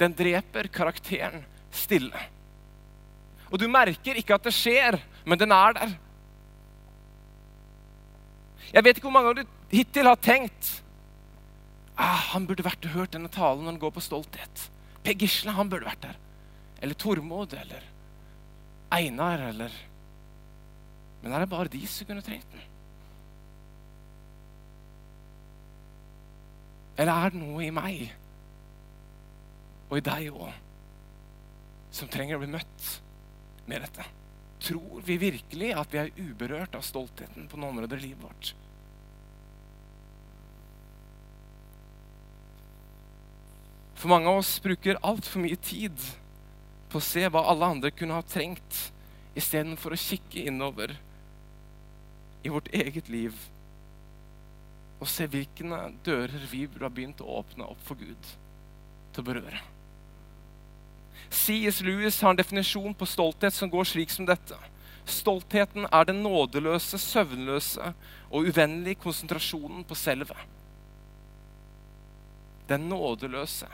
Den 0.00 0.14
dreper 0.16 0.70
karakteren 0.72 1.44
stille. 1.74 2.28
Og 3.52 3.60
du 3.60 3.68
merker 3.68 4.16
ikke 4.16 4.38
at 4.38 4.46
det 4.48 4.54
skjer, 4.56 4.96
men 5.28 5.38
den 5.38 5.52
er 5.52 5.76
der. 5.76 5.92
Jeg 8.72 8.84
vet 8.84 8.96
ikke 8.96 9.10
hvor 9.10 9.18
mange 9.18 9.32
av 9.32 9.36
du 9.36 9.44
hittil 9.72 10.08
har 10.08 10.20
tenkt 10.20 10.78
ah, 12.00 12.32
han 12.32 12.46
burde 12.48 12.64
vært 12.64 12.86
og 12.88 12.94
hørt 12.96 13.12
denne 13.12 13.30
talen 13.32 13.66
når 13.66 13.74
han 13.74 13.82
går 13.82 13.92
på 13.98 14.04
stolthet. 14.04 14.66
Per 15.04 15.16
Gisle 15.18 15.52
han 15.52 15.68
burde 15.68 15.88
vært 15.90 16.06
der. 16.06 16.16
Eller 16.82 16.96
Tormod 16.98 17.52
eller 17.54 17.84
Einar 18.92 19.40
eller 19.50 19.72
Men 21.22 21.32
er 21.32 21.44
det 21.44 21.52
bare 21.52 21.70
de 21.70 21.80
som 21.86 22.06
kunne 22.08 22.24
trengt 22.24 22.48
den? 22.50 22.64
Eller 26.98 27.12
er 27.12 27.30
det 27.30 27.38
noe 27.40 27.62
i 27.62 27.70
meg 27.70 28.08
og 29.88 30.00
i 30.00 30.04
deg 30.04 30.32
òg 30.32 30.52
som 31.92 32.08
trenger 32.08 32.38
å 32.38 32.42
bli 32.42 32.50
møtt 32.54 32.88
med 33.66 33.84
dette? 33.84 34.04
Tror 34.62 35.02
vi 35.04 35.18
virkelig 35.18 35.72
at 35.74 35.94
vi 35.94 36.00
er 36.02 36.12
uberørt 36.18 36.74
av 36.78 36.84
stoltheten 36.86 37.48
på 37.50 37.58
noen 37.58 37.76
områder 37.76 37.98
i 38.02 38.08
livet 38.08 38.22
vårt? 38.22 38.52
For 43.98 44.10
mange 44.10 44.30
av 44.30 44.40
oss 44.40 44.56
bruker 44.62 44.98
altfor 45.06 45.44
mye 45.44 45.58
tid 45.62 45.94
på 46.90 46.98
å 46.98 47.06
se 47.06 47.22
hva 47.30 47.44
alle 47.50 47.68
andre 47.76 47.92
kunne 47.94 48.18
ha 48.18 48.26
trengt, 48.26 48.78
istedenfor 49.38 49.94
å 49.94 50.00
kikke 50.00 50.48
innover 50.50 50.96
i 52.42 52.50
vårt 52.52 52.68
eget 52.74 53.08
liv 53.08 53.36
og 55.02 55.08
se 55.10 55.26
hvilke 55.26 55.78
dører 56.06 56.46
vi 56.50 56.66
burde 56.66 56.86
ha 56.86 56.94
begynt 56.94 57.22
å 57.24 57.38
åpne 57.40 57.66
opp 57.66 57.80
for 57.82 57.98
Gud 57.98 58.28
til 59.12 59.22
å 59.22 59.26
berøre. 59.26 59.62
C.S. 61.30 61.80
Lewis 61.80 62.20
har 62.20 62.30
en 62.30 62.40
definisjon 62.40 62.94
på 62.94 63.06
stolthet 63.06 63.54
som 63.54 63.70
går 63.70 63.88
slik 63.88 64.10
som 64.10 64.26
dette. 64.28 64.58
Stoltheten 65.08 65.86
er 65.90 66.04
den 66.06 66.22
nådeløse, 66.22 66.98
søvnløse 66.98 67.92
og 68.30 68.48
uvennlige 68.48 69.00
konsentrasjonen 69.02 69.84
på 69.84 69.94
selve. 69.98 70.36
Den 72.68 72.86
nådeløse, 72.88 73.66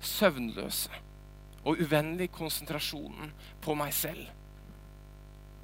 søvnløse 0.00 0.90
og 1.64 1.80
uvennlige 1.80 2.32
konsentrasjonen 2.32 3.32
på 3.62 3.74
meg 3.76 3.94
selv. 3.94 4.28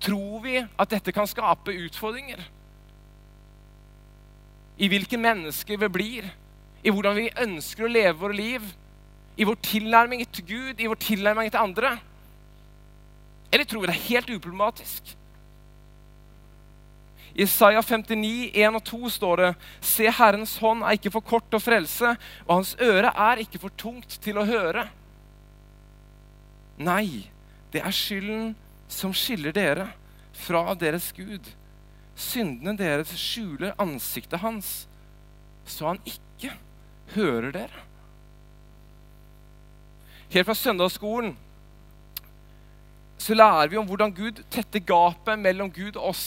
Tror 0.01 0.41
vi 0.45 0.59
at 0.61 0.91
dette 0.93 1.13
kan 1.13 1.29
skape 1.29 1.75
utfordringer? 1.87 2.41
I 4.77 4.89
hvilke 4.93 5.17
mennesker 5.17 5.81
vi 5.81 5.89
blir, 5.89 6.27
i 6.85 6.93
hvordan 6.93 7.17
vi 7.17 7.31
ønsker 7.43 7.87
å 7.87 7.93
leve 7.93 8.19
våre 8.21 8.37
liv? 8.37 8.67
I 9.37 9.45
vår 9.45 9.59
tilnærming 9.62 10.25
til 10.33 10.47
Gud, 10.49 10.81
i 10.81 10.88
vår 10.88 11.00
tilnærming 11.00 11.50
til 11.52 11.61
andre? 11.61 11.97
Eller 13.52 13.64
tror 13.64 13.85
vi 13.85 13.90
det 13.90 13.97
er 13.97 14.09
helt 14.09 14.31
uproblematisk? 14.37 15.16
I 17.37 17.43
Isaiah 17.45 17.85
59, 17.85 18.50
1 18.55 18.78
og 18.78 18.85
2 18.85 19.09
står 19.12 19.40
det 19.43 19.50
Se, 19.85 20.07
Herrens 20.09 20.57
hånd 20.57 20.83
er 20.83 20.97
ikke 20.97 21.12
for 21.12 21.25
kort 21.25 21.52
å 21.52 21.61
frelse, 21.61 22.14
og 22.47 22.55
hans 22.55 22.73
øre 22.81 23.12
er 23.12 23.43
ikke 23.43 23.61
for 23.61 23.76
tungt 23.76 24.16
til 24.25 24.40
å 24.40 24.47
høre. 24.49 24.87
Nei, 26.81 27.28
det 27.73 27.83
er 27.85 27.93
skylden 27.93 28.55
som 28.88 29.12
skiller 29.16 29.52
dere 29.52 29.90
fra 30.37 30.73
deres 30.81 31.11
Gud. 31.16 31.52
Syndene 32.16 32.73
deres 32.78 33.12
skjuler 33.21 33.76
ansiktet 33.81 34.40
hans, 34.40 34.87
så 35.69 35.93
han 35.93 36.00
ikke 36.09 36.55
hører 37.12 37.52
dere. 37.52 37.85
Helt 40.30 40.47
fra 40.49 40.54
søndagsskolen 40.59 41.37
så 43.18 43.35
lærer 43.35 43.71
vi 43.73 43.78
om 43.80 43.87
hvordan 43.88 44.12
Gud 44.14 44.42
tetter 44.52 44.83
gapet 44.85 45.38
mellom 45.40 45.71
Gud 45.73 45.97
og 45.97 46.12
oss. 46.12 46.26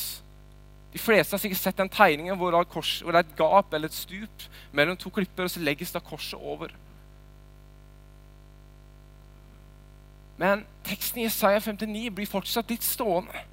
De 0.93 0.99
fleste 0.99 1.35
har 1.35 1.41
sikkert 1.41 1.61
sett 1.61 1.77
den 1.77 1.91
tegningen 1.91 2.37
hvor 2.37 2.51
det, 2.51 2.63
kors, 2.71 2.99
hvor 3.03 3.13
det 3.13 3.21
er 3.21 3.27
et 3.27 3.37
gap 3.37 3.73
eller 3.73 3.91
et 3.91 3.95
stup 3.95 4.45
mellom 4.73 4.97
to 4.97 5.11
klipper, 5.13 5.45
og 5.45 5.53
så 5.53 5.61
legges 5.61 5.93
da 5.93 6.01
korset 6.01 6.39
over. 6.39 6.73
Men 10.39 10.63
teksten 10.87 11.21
i 11.21 11.27
Isaiah 11.27 11.61
59 11.61 12.09
blir 12.15 12.29
fortsatt 12.29 12.71
litt 12.71 12.85
stående. 12.87 13.43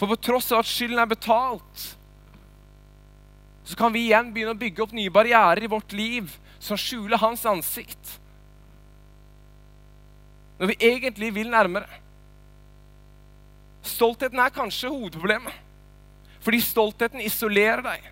For 0.00 0.10
på 0.10 0.18
tross 0.18 0.50
av 0.50 0.64
at 0.64 0.70
skylden 0.70 0.98
er 0.98 1.06
betalt, 1.06 1.84
så 3.62 3.78
kan 3.78 3.92
vi 3.94 4.08
igjen 4.08 4.32
begynne 4.34 4.56
å 4.56 4.58
bygge 4.58 4.82
opp 4.82 4.96
nye 4.96 5.12
barrierer 5.14 5.62
i 5.62 5.70
vårt 5.70 5.94
liv 5.94 6.32
som 6.58 6.80
skjuler 6.80 7.20
hans 7.22 7.44
ansikt 7.46 8.16
når 10.62 10.70
vi 10.70 10.76
egentlig 10.78 11.34
vil 11.34 11.48
nærmere. 11.50 11.88
Stoltheten 13.82 14.38
er 14.38 14.52
kanskje 14.54 14.88
hovedproblemet. 14.88 15.54
Fordi 16.40 16.60
stoltheten 16.62 17.20
isolerer 17.20 17.80
deg. 17.82 18.04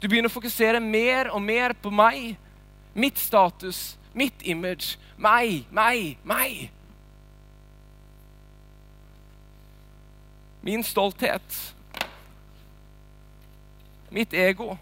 Du 0.00 0.06
begynner 0.08 0.30
å 0.30 0.32
fokusere 0.32 0.80
mer 0.80 1.28
og 1.28 1.42
mer 1.44 1.74
på 1.76 1.92
meg, 1.92 2.38
mitt 2.96 3.20
status, 3.20 3.98
mitt 4.16 4.40
image. 4.48 4.96
Meg, 5.20 5.66
meg, 5.68 6.16
meg. 6.24 6.70
Min 10.64 10.84
stolthet. 10.84 11.58
Mitt 14.08 14.32
ego. 14.32 14.78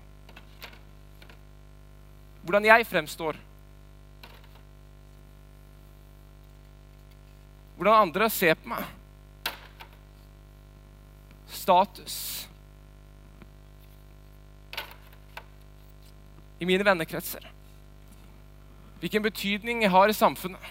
Hvordan 2.47 2.71
jeg 2.71 2.87
fremstår. 2.87 3.43
Hvordan 7.77 8.09
andre 8.09 8.29
ser 8.31 8.55
på 8.59 8.71
meg. 8.71 8.85
Status. 11.51 12.19
I 16.61 16.69
mine 16.69 16.87
vennekretser. 16.87 17.51
Hvilken 19.03 19.25
betydning 19.25 19.83
jeg 19.83 19.93
har 19.93 20.09
i 20.09 20.17
samfunnet. 20.17 20.71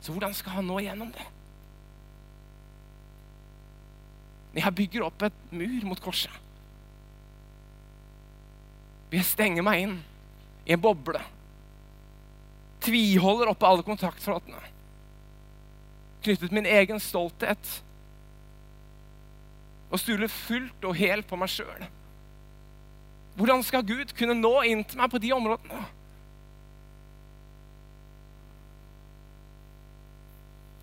Så 0.00 0.12
hvordan 0.12 0.34
skal 0.34 0.60
han 0.60 0.68
nå 0.68 0.78
igjennom 0.80 1.10
det? 1.12 1.24
Jeg 4.58 4.74
bygger 4.74 5.04
opp 5.06 5.22
et 5.26 5.42
mur 5.54 5.88
mot 5.90 6.00
korset. 6.00 6.32
Jeg 9.12 9.24
stenger 9.24 9.64
meg 9.64 9.82
inn 9.84 9.98
i 10.68 10.74
en 10.76 10.80
boble 10.82 11.20
tviholder 12.88 13.52
oppe 13.52 13.68
alle 13.68 13.84
kontaktflatene. 13.86 14.60
Knyttet 16.24 16.54
min 16.54 16.66
egen 16.66 17.00
stolthet. 17.00 17.76
Og 19.88 20.00
stoler 20.00 20.32
fullt 20.32 20.84
og 20.84 20.96
helt 20.98 21.28
på 21.28 21.38
meg 21.40 21.52
sjøl. 21.52 21.86
Hvordan 23.38 23.62
skal 23.62 23.86
Gud 23.86 24.12
kunne 24.18 24.34
nå 24.34 24.50
inn 24.66 24.82
til 24.84 24.98
meg 24.98 25.12
på 25.12 25.20
de 25.22 25.30
områdene? 25.36 25.84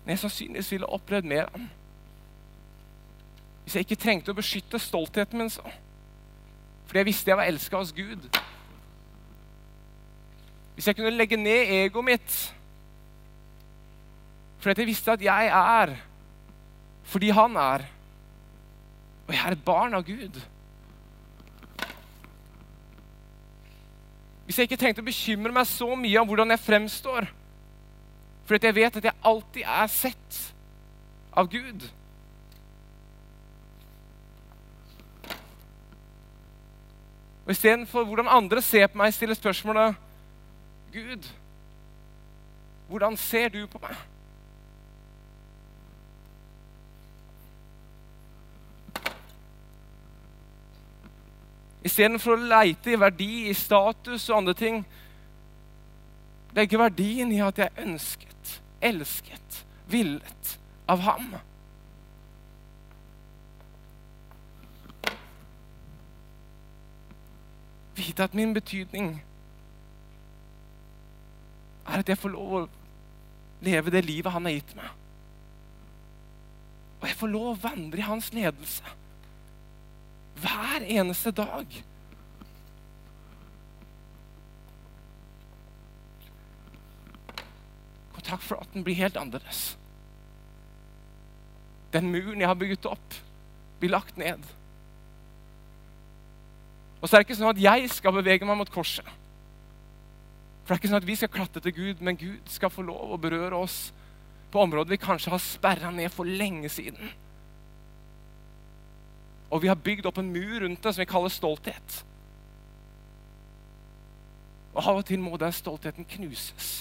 Men 0.04 0.14
jeg 0.14 0.22
sannsynligvis 0.22 0.70
ville 0.72 0.88
opplevd 0.96 1.28
mer 1.28 1.48
av 1.48 1.58
ham. 1.58 1.66
Hvis 3.64 3.74
jeg 3.74 3.86
ikke 3.86 3.98
trengte 3.98 4.30
å 4.30 4.38
beskytte 4.38 4.78
stoltheten 4.78 5.40
min 5.42 5.50
så. 5.50 5.64
Fordi 6.86 7.02
jeg 7.02 7.08
visste 7.08 7.32
jeg 7.32 7.38
var 7.40 7.50
elska 7.50 7.80
hos 7.80 7.90
Gud. 7.92 8.28
Hvis 10.76 10.86
jeg 10.90 10.98
kunne 10.98 11.14
legge 11.16 11.38
ned 11.40 11.72
egoet 11.72 12.04
mitt 12.04 12.34
Fordi 14.60 14.82
jeg 14.82 14.90
visste 14.90 15.14
at 15.16 15.24
jeg 15.24 15.48
er 15.52 15.96
fordi 17.06 17.28
han 17.30 17.52
er. 17.54 17.84
Og 19.28 19.34
jeg 19.34 19.42
er 19.46 19.54
et 19.54 19.60
barn 19.62 19.92
av 19.94 20.02
Gud. 20.02 20.40
Hvis 24.44 24.58
jeg 24.58 24.66
ikke 24.66 24.78
trengte 24.80 25.04
å 25.04 25.06
bekymre 25.06 25.54
meg 25.54 25.68
så 25.70 25.86
mye 25.94 26.18
om 26.18 26.26
hvordan 26.26 26.50
jeg 26.50 26.64
fremstår, 26.64 27.28
fordi 28.50 28.66
jeg 28.66 28.78
vet 28.80 28.98
at 28.98 29.06
jeg 29.06 29.22
alltid 29.30 29.70
er 29.76 29.92
sett 29.94 30.40
av 31.30 31.46
Gud 31.52 31.86
Og 37.46 37.50
istedenfor 37.54 38.04
hvordan 38.04 38.26
andre 38.28 38.62
ser 38.62 38.88
på 38.90 38.98
meg, 38.98 39.14
stiller 39.14 39.38
spørsmålet 39.38 39.94
Gud, 40.96 41.32
hvordan 42.88 43.16
ser 43.16 43.48
du 43.48 43.66
på 43.66 43.80
meg? 43.82 43.96
Istedenfor 51.84 52.32
å 52.32 52.48
leite 52.48 52.94
i 52.94 52.96
verdi 52.96 53.28
i 53.50 53.52
status 53.52 54.24
og 54.30 54.38
andre 54.38 54.56
ting, 54.56 54.80
legge 56.56 56.80
verdien 56.80 57.28
i 57.36 57.44
at 57.44 57.60
jeg 57.60 57.68
er 57.68 57.84
ønsket, 57.84 58.56
elsket, 58.80 59.60
villet 59.92 60.56
av 60.88 61.04
ham. 61.04 61.30
Vite 68.00 68.24
at 68.24 68.32
min 68.32 68.56
betydning 68.56 69.18
er 71.86 72.02
at 72.02 72.08
jeg 72.10 72.18
får 72.18 72.34
lov 72.34 72.54
å 72.58 72.62
leve 73.66 73.92
det 73.94 74.04
livet 74.06 74.32
han 74.32 74.46
har 74.48 74.56
gitt 74.56 74.76
meg. 74.78 74.88
Og 77.00 77.08
jeg 77.08 77.18
får 77.18 77.32
lov 77.32 77.48
å 77.50 77.58
vandre 77.66 78.02
i 78.02 78.06
hans 78.06 78.32
ledelse 78.34 78.96
hver 80.36 80.84
eneste 80.84 81.30
dag. 81.32 81.64
Kontaktflaten 88.16 88.84
blir 88.84 88.98
helt 88.98 89.16
annerledes. 89.16 89.76
Den 91.94 92.10
muren 92.12 92.42
jeg 92.42 92.50
har 92.50 92.58
bygget 92.58 92.88
opp, 92.90 93.16
blir 93.80 93.94
lagt 93.94 94.18
ned. 94.20 94.42
Og 97.00 97.08
så 97.08 97.16
er 97.16 97.22
det 97.22 97.28
ikke 97.28 97.38
sånn 97.38 97.54
at 97.54 97.62
jeg 97.62 97.88
skal 97.92 98.16
bevege 98.16 98.48
meg 98.48 98.58
mot 98.60 98.72
korset. 98.72 99.06
For 100.66 100.74
det 100.74 100.80
er 100.80 100.80
ikke 100.82 100.90
sånn 100.90 100.98
at 100.98 101.06
vi 101.06 101.14
skal 101.14 101.30
klatre 101.30 101.62
til 101.62 101.74
Gud, 101.76 102.00
men 102.02 102.18
Gud 102.18 102.50
skal 102.50 102.72
få 102.74 102.82
lov 102.82 103.14
å 103.14 103.20
berøre 103.22 103.54
oss 103.54 103.92
på 104.50 104.64
områder 104.64 104.96
vi 104.96 104.98
kanskje 104.98 105.30
har 105.30 105.42
sperra 105.42 105.92
ned 105.94 106.10
for 106.10 106.26
lenge 106.26 106.66
siden. 106.74 107.12
Og 109.54 109.62
vi 109.62 109.70
har 109.70 109.78
bygd 109.78 110.08
opp 110.10 110.18
en 110.18 110.32
mur 110.34 110.58
rundt 110.64 110.82
det 110.82 110.92
som 110.92 111.04
vi 111.04 111.08
kaller 111.08 111.30
stolthet. 111.30 112.00
Og 114.74 114.82
av 114.82 114.98
og 115.00 115.06
til 115.08 115.22
må 115.22 115.38
den 115.38 115.54
stoltheten 115.54 116.08
knuses. 116.16 116.72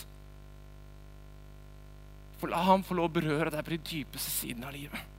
For 2.42 2.52
la 2.52 2.66
ham 2.66 2.84
få 2.84 2.98
lov 2.98 3.12
å 3.12 3.18
berøre 3.20 3.54
deg 3.54 3.62
på 3.68 3.76
de 3.76 3.84
dypeste 3.92 4.34
sidene 4.34 4.68
av 4.68 4.76
livet. 4.76 5.12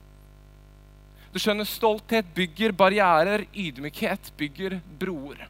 Du 1.31 1.39
skjønner, 1.41 1.67
Stolthet 1.67 2.27
bygger 2.35 2.73
barrierer, 2.75 3.43
ydmykhet 3.51 4.31
bygger 4.39 4.77
broer. 4.99 5.47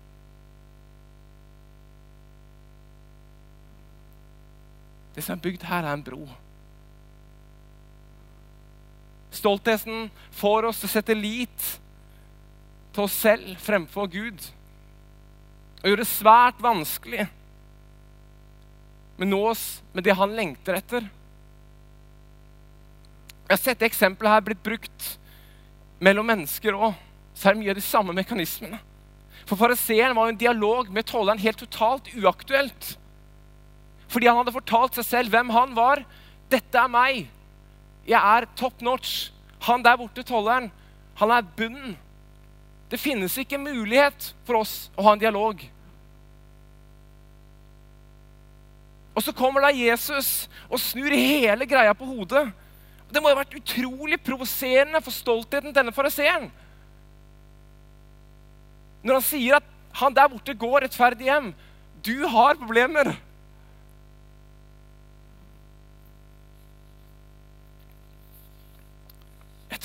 Det 5.17 5.23
som 5.25 5.33
er 5.33 5.41
bygd 5.41 5.63
her, 5.65 5.81
er 5.81 5.97
en 5.97 6.03
bro. 6.05 6.27
Stoltheten 9.33 10.11
får 10.37 10.67
oss 10.69 10.83
til 10.83 10.89
å 10.89 10.91
sette 10.93 11.15
lit 11.17 11.69
til 12.93 13.05
oss 13.07 13.15
selv 13.25 13.57
fremfor 13.61 14.05
Gud. 14.13 14.45
Og 15.81 15.89
gjør 15.89 16.03
det 16.03 16.09
svært 16.09 16.61
vanskelig 16.61 17.25
med 19.17 19.31
nå 19.31 19.39
oss 19.49 19.65
med 19.97 20.05
det 20.05 20.13
han 20.19 20.37
lengter 20.37 20.77
etter. 20.77 21.09
Jeg 23.47 23.55
har 23.55 23.63
sett 23.63 23.87
eksempelet 23.89 24.35
her 24.35 24.45
blitt 24.45 24.61
brukt 24.61 25.09
mellom 26.03 26.29
mennesker 26.29 26.77
òg. 26.77 26.93
Så 27.33 27.49
er 27.49 27.57
det 27.57 27.63
mye 27.63 27.73
av 27.73 27.81
de 27.81 27.85
samme 27.85 28.13
mekanismene. 28.17 28.77
For 29.49 29.57
fariseeren 29.57 30.13
var 30.13 30.27
jo 30.27 30.35
en 30.35 30.41
dialog 30.45 30.93
med 30.93 31.09
tolleren 31.09 31.41
helt 31.41 31.61
totalt 31.65 32.13
uaktuelt. 32.13 32.93
Fordi 34.07 34.29
han 34.29 34.39
hadde 34.39 34.55
fortalt 34.55 34.97
seg 34.97 35.07
selv 35.07 35.33
hvem 35.33 35.49
han 35.55 35.75
var. 35.75 36.03
'Dette 36.47 36.79
er 36.79 36.91
meg. 36.91 37.27
Jeg 38.07 38.19
er 38.19 38.47
top 38.55 38.81
notch.' 38.81 39.31
Han 39.67 39.81
der 39.83 39.97
borte, 39.97 40.23
tolleren, 40.23 40.71
han 41.17 41.31
er 41.33 41.41
bunnen. 41.57 41.97
Det 42.91 42.99
finnes 42.99 43.33
ikke 43.41 43.57
mulighet 43.57 44.35
for 44.45 44.61
oss 44.61 44.91
å 44.95 45.03
ha 45.03 45.15
en 45.15 45.19
dialog. 45.19 45.63
Og 49.17 49.25
så 49.25 49.33
kommer 49.33 49.65
da 49.65 49.73
Jesus 49.73 50.45
og 50.69 50.79
snur 50.79 51.09
hele 51.09 51.65
greia 51.65 51.95
på 51.97 52.05
hodet. 52.05 52.45
Det 53.09 53.19
må 53.23 53.31
ha 53.31 53.39
vært 53.39 53.57
utrolig 53.57 54.19
provoserende 54.21 55.01
for 55.01 55.15
stoltheten 55.15 55.71
til 55.71 55.79
denne 55.79 55.95
fariseeren. 55.95 56.51
Når 59.01 59.19
han 59.19 59.25
sier 59.25 59.57
at 59.57 59.73
han 59.97 60.13
der 60.13 60.29
borte 60.29 60.53
går 60.53 60.83
rettferdig 60.85 61.31
hjem. 61.31 61.49
Du 62.05 62.27
har 62.29 62.59
problemer. 62.59 63.15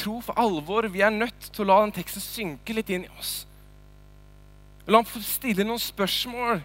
Tror 0.02 0.22
for 0.26 0.38
alvor 0.40 0.88
vi 0.90 1.04
er 1.04 1.14
nødt 1.14 1.48
til 1.52 1.64
å 1.64 1.68
la 1.68 1.78
den 1.84 1.94
teksten 1.94 2.24
synke 2.24 2.74
litt 2.74 2.90
inn 2.90 3.06
i 3.06 3.12
oss. 3.20 3.44
La 4.86 4.98
ham 4.98 5.06
få 5.06 5.22
stille 5.22 5.66
noen 5.66 5.80
spørsmål 5.80 6.62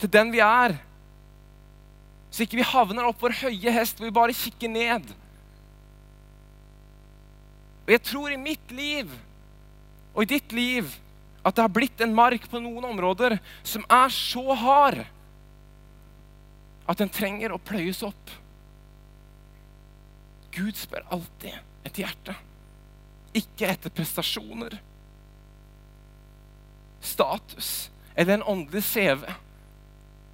til 0.00 0.12
den 0.12 0.32
vi 0.32 0.42
er, 0.44 0.76
så 2.30 2.44
ikke 2.44 2.60
vi 2.60 2.66
havner 2.66 3.08
opp 3.08 3.22
vår 3.24 3.34
høye 3.40 3.72
hest 3.74 3.98
hvor 3.98 4.06
vi 4.06 4.16
bare 4.20 4.36
kikker 4.36 4.70
ned. 4.70 5.08
Og 7.86 7.94
Jeg 7.96 8.02
tror 8.06 8.30
i 8.30 8.40
mitt 8.40 8.74
liv 8.74 9.10
og 10.14 10.22
i 10.22 10.30
ditt 10.36 10.52
liv 10.54 10.92
at 11.40 11.56
det 11.56 11.64
har 11.64 11.72
blitt 11.72 12.02
en 12.04 12.14
mark 12.14 12.44
på 12.52 12.60
noen 12.60 12.84
områder 12.92 13.38
som 13.66 13.86
er 13.88 14.12
så 14.12 14.44
hard 14.60 15.00
at 16.90 17.00
den 17.00 17.10
trenger 17.12 17.54
å 17.54 17.62
pløyes 17.62 18.02
opp. 18.06 18.36
Gud 20.54 20.76
spør 20.78 21.06
alltid 21.14 21.69
et 21.90 22.04
hjertet, 22.04 22.46
Ikke 23.30 23.68
etter 23.70 23.92
prestasjoner, 23.94 24.74
status 27.00 27.90
eller 28.14 28.34
en 28.34 28.42
åndelig 28.42 28.82
CV 28.84 29.22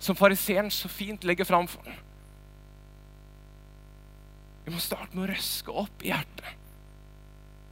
som 0.03 0.17
fariseeren 0.17 0.71
så 0.73 0.89
fint 0.89 1.25
legger 1.25 1.45
fram 1.45 1.69
for 1.69 1.85
den. 1.85 1.99
Vi 4.65 4.73
må 4.75 4.81
starte 4.83 5.15
med 5.15 5.27
å 5.27 5.31
røske 5.31 5.77
opp 5.85 6.03
i 6.03 6.11
hjertet. 6.11 6.49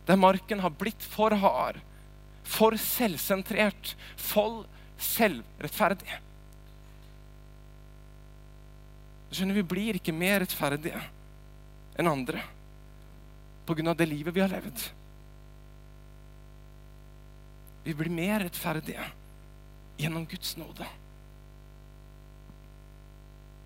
Der 0.07 0.21
marken 0.21 0.61
har 0.63 0.77
blitt 0.77 1.03
for 1.03 1.35
hard, 1.41 1.81
for 2.45 2.77
selvsentrert, 2.79 3.95
for 4.21 4.67
selvrettferdig. 5.01 6.21
Skjønner, 9.35 9.57
Vi 9.59 9.67
blir 9.67 9.99
ikke 9.99 10.15
mer 10.15 10.45
rettferdige 10.45 11.01
enn 11.99 12.11
andre 12.11 12.45
pga. 13.67 13.95
det 13.95 14.07
livet 14.07 14.35
vi 14.35 14.41
har 14.41 14.49
levd. 14.49 14.83
Vi 17.85 17.95
blir 17.95 18.11
mer 18.11 18.41
rettferdige 18.41 19.05
gjennom 20.01 20.27
Guds 20.27 20.57
nåde. 20.57 20.87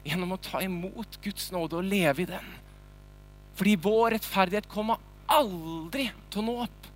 Gjennom 0.04 0.34
å 0.34 0.40
ta 0.42 0.62
imot 0.62 1.20
Guds 1.22 1.50
nåde 1.54 1.78
og 1.78 1.86
leve 1.86 2.24
i 2.24 2.30
den. 2.30 2.50
Fordi 3.58 3.76
vår 3.82 4.16
rettferdighet 4.16 4.68
kommer 4.70 4.98
aldri 5.30 6.08
til 6.30 6.42
å 6.42 6.46
nå 6.46 6.56
opp. 6.64 6.90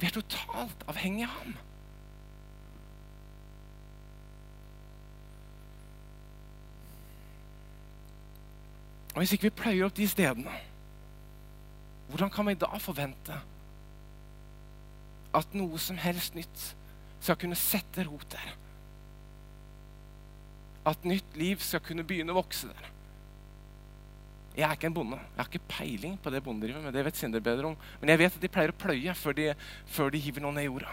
Vi 0.00 0.08
er 0.08 0.16
totalt 0.16 0.88
avhengig 0.90 1.28
av 1.28 1.36
ham. 1.38 1.54
Og 9.14 9.20
Hvis 9.22 9.36
ikke 9.36 9.46
vi 9.46 9.58
pløyer 9.62 9.86
opp 9.86 9.94
de 9.94 10.08
stedene 10.10 10.60
hvordan 12.10 12.32
kan 12.32 12.48
vi 12.48 12.56
da 12.60 12.70
forvente 12.82 13.36
at 15.34 15.54
noe 15.56 15.80
som 15.82 15.98
helst 15.98 16.36
nytt 16.36 16.66
skal 17.24 17.38
kunne 17.40 17.58
sette 17.58 18.04
rot 18.06 18.26
der? 18.34 18.50
At 20.84 21.06
nytt 21.08 21.38
liv 21.40 21.62
skal 21.64 21.82
kunne 21.82 22.04
begynne 22.06 22.34
å 22.34 22.38
vokse 22.42 22.68
der? 22.68 22.90
Jeg 24.54 24.68
er 24.68 24.76
ikke 24.76 24.86
en 24.86 24.94
bonde. 24.94 25.16
Jeg 25.18 25.40
har 25.40 25.48
ikke 25.50 25.72
peiling 25.72 26.18
på 26.22 26.30
det 26.30 26.42
bondedrivet, 26.44 26.84
med. 26.84 26.94
det 26.94 27.02
vet 27.08 27.16
Sindre 27.18 27.40
bedre 27.42 27.72
om. 27.72 27.78
Men 28.00 28.12
jeg 28.12 28.20
vet 28.20 28.36
at 28.36 28.44
de 28.44 28.50
pleier 28.52 28.70
å 28.70 28.76
pløye 28.78 29.14
før 29.18 29.34
de, 29.34 29.48
før 29.90 30.14
de 30.14 30.20
hiver 30.22 30.44
noe 30.44 30.54
ned 30.54 30.68
i 30.68 30.68
jorda. 30.68 30.92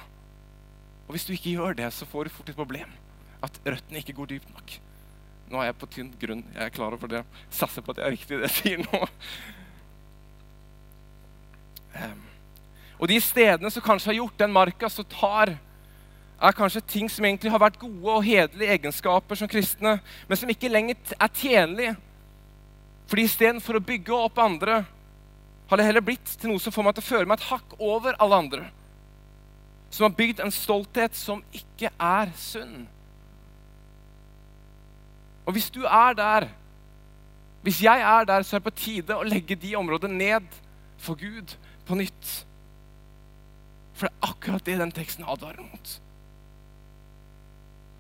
Og 1.06 1.14
hvis 1.14 1.28
du 1.28 1.36
ikke 1.36 1.54
gjør 1.54 1.78
det, 1.78 1.92
så 1.94 2.08
får 2.10 2.26
du 2.26 2.34
fort 2.34 2.50
et 2.50 2.58
problem. 2.58 2.96
At 3.46 3.60
røttene 3.62 4.02
ikke 4.02 4.16
går 4.18 4.32
dypt 4.32 4.50
nok. 4.56 4.74
Nå 5.52 5.62
er 5.62 5.70
jeg 5.70 5.78
på 5.78 5.90
tynn 5.94 6.10
grunn. 6.18 6.42
Jeg 6.56 6.64
er 6.64 6.74
klar 6.74 6.96
over 6.96 7.12
det. 7.12 7.22
Satser 7.54 7.86
på 7.86 7.94
at 7.94 8.02
jeg 8.02 8.08
er 8.08 8.16
riktig, 8.16 8.40
det 8.40 8.50
jeg 8.50 8.58
sier 8.58 8.84
nå. 8.86 9.04
Um, 11.96 12.22
og 13.02 13.10
de 13.10 13.18
stedene 13.22 13.72
som 13.74 13.84
kanskje 13.84 14.12
har 14.12 14.20
gjort 14.20 14.40
den 14.40 14.54
marka 14.54 14.90
så 14.90 15.04
tar, 15.10 15.56
er 16.42 16.58
kanskje 16.58 16.82
ting 16.86 17.10
som 17.10 17.26
egentlig 17.26 17.52
har 17.54 17.62
vært 17.62 17.80
gode 17.82 18.16
og 18.16 18.26
hederlige 18.26 18.78
egenskaper 18.78 19.38
som 19.38 19.50
kristne, 19.50 19.98
men 20.28 20.38
som 20.38 20.50
ikke 20.50 20.72
lenger 20.72 21.14
er 21.18 21.34
tjenlige. 21.38 21.96
Fordi 23.10 23.26
istedenfor 23.28 23.78
å 23.78 23.84
bygge 23.86 24.16
opp 24.16 24.40
andre, 24.42 24.84
har 25.70 25.80
det 25.80 25.86
heller 25.88 26.04
blitt 26.04 26.34
til 26.36 26.52
noe 26.52 26.60
som 26.60 26.74
får 26.74 26.84
meg 26.84 26.96
til 26.98 27.04
å 27.04 27.10
føre 27.10 27.30
meg 27.30 27.40
et 27.40 27.50
hakk 27.50 27.76
over 27.80 28.18
alle 28.20 28.40
andre. 28.44 28.66
Som 29.92 30.08
har 30.08 30.18
bygd 30.18 30.42
en 30.44 30.54
stolthet 30.54 31.16
som 31.16 31.44
ikke 31.56 31.92
er 31.96 32.34
sunn. 32.40 32.88
Og 35.46 35.56
hvis 35.56 35.70
du 35.74 35.82
er 35.86 36.18
der, 36.18 36.48
hvis 37.62 37.82
jeg 37.84 38.02
er 38.02 38.26
der, 38.26 38.44
så 38.44 38.56
er 38.56 38.62
det 38.62 38.68
på 38.70 38.78
tide 38.82 39.18
å 39.18 39.28
legge 39.28 39.58
de 39.60 39.76
områdene 39.78 40.18
ned 40.18 40.60
for 41.02 41.20
Gud 41.20 41.56
på 41.88 41.98
nytt. 42.00 42.32
For 43.98 44.08
det 44.08 44.14
er 44.14 44.32
akkurat 44.32 44.66
det 44.66 44.80
den 44.82 44.94
teksten 44.96 45.28
advarer 45.28 45.62
mot. 45.66 45.94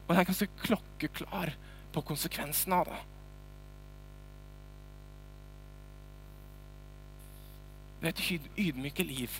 Og 0.08 0.13
den 0.13 0.22
er 0.22 0.28
ganske 0.28 0.50
klokkeklar 0.63 1.54
på 1.94 2.04
konsekvensen 2.08 2.74
av 2.76 2.89
det. 2.89 3.02
Det 8.02 8.10
er 8.10 8.15
et 8.15 8.48
ydmyke 8.58 9.06
liv. 9.06 9.36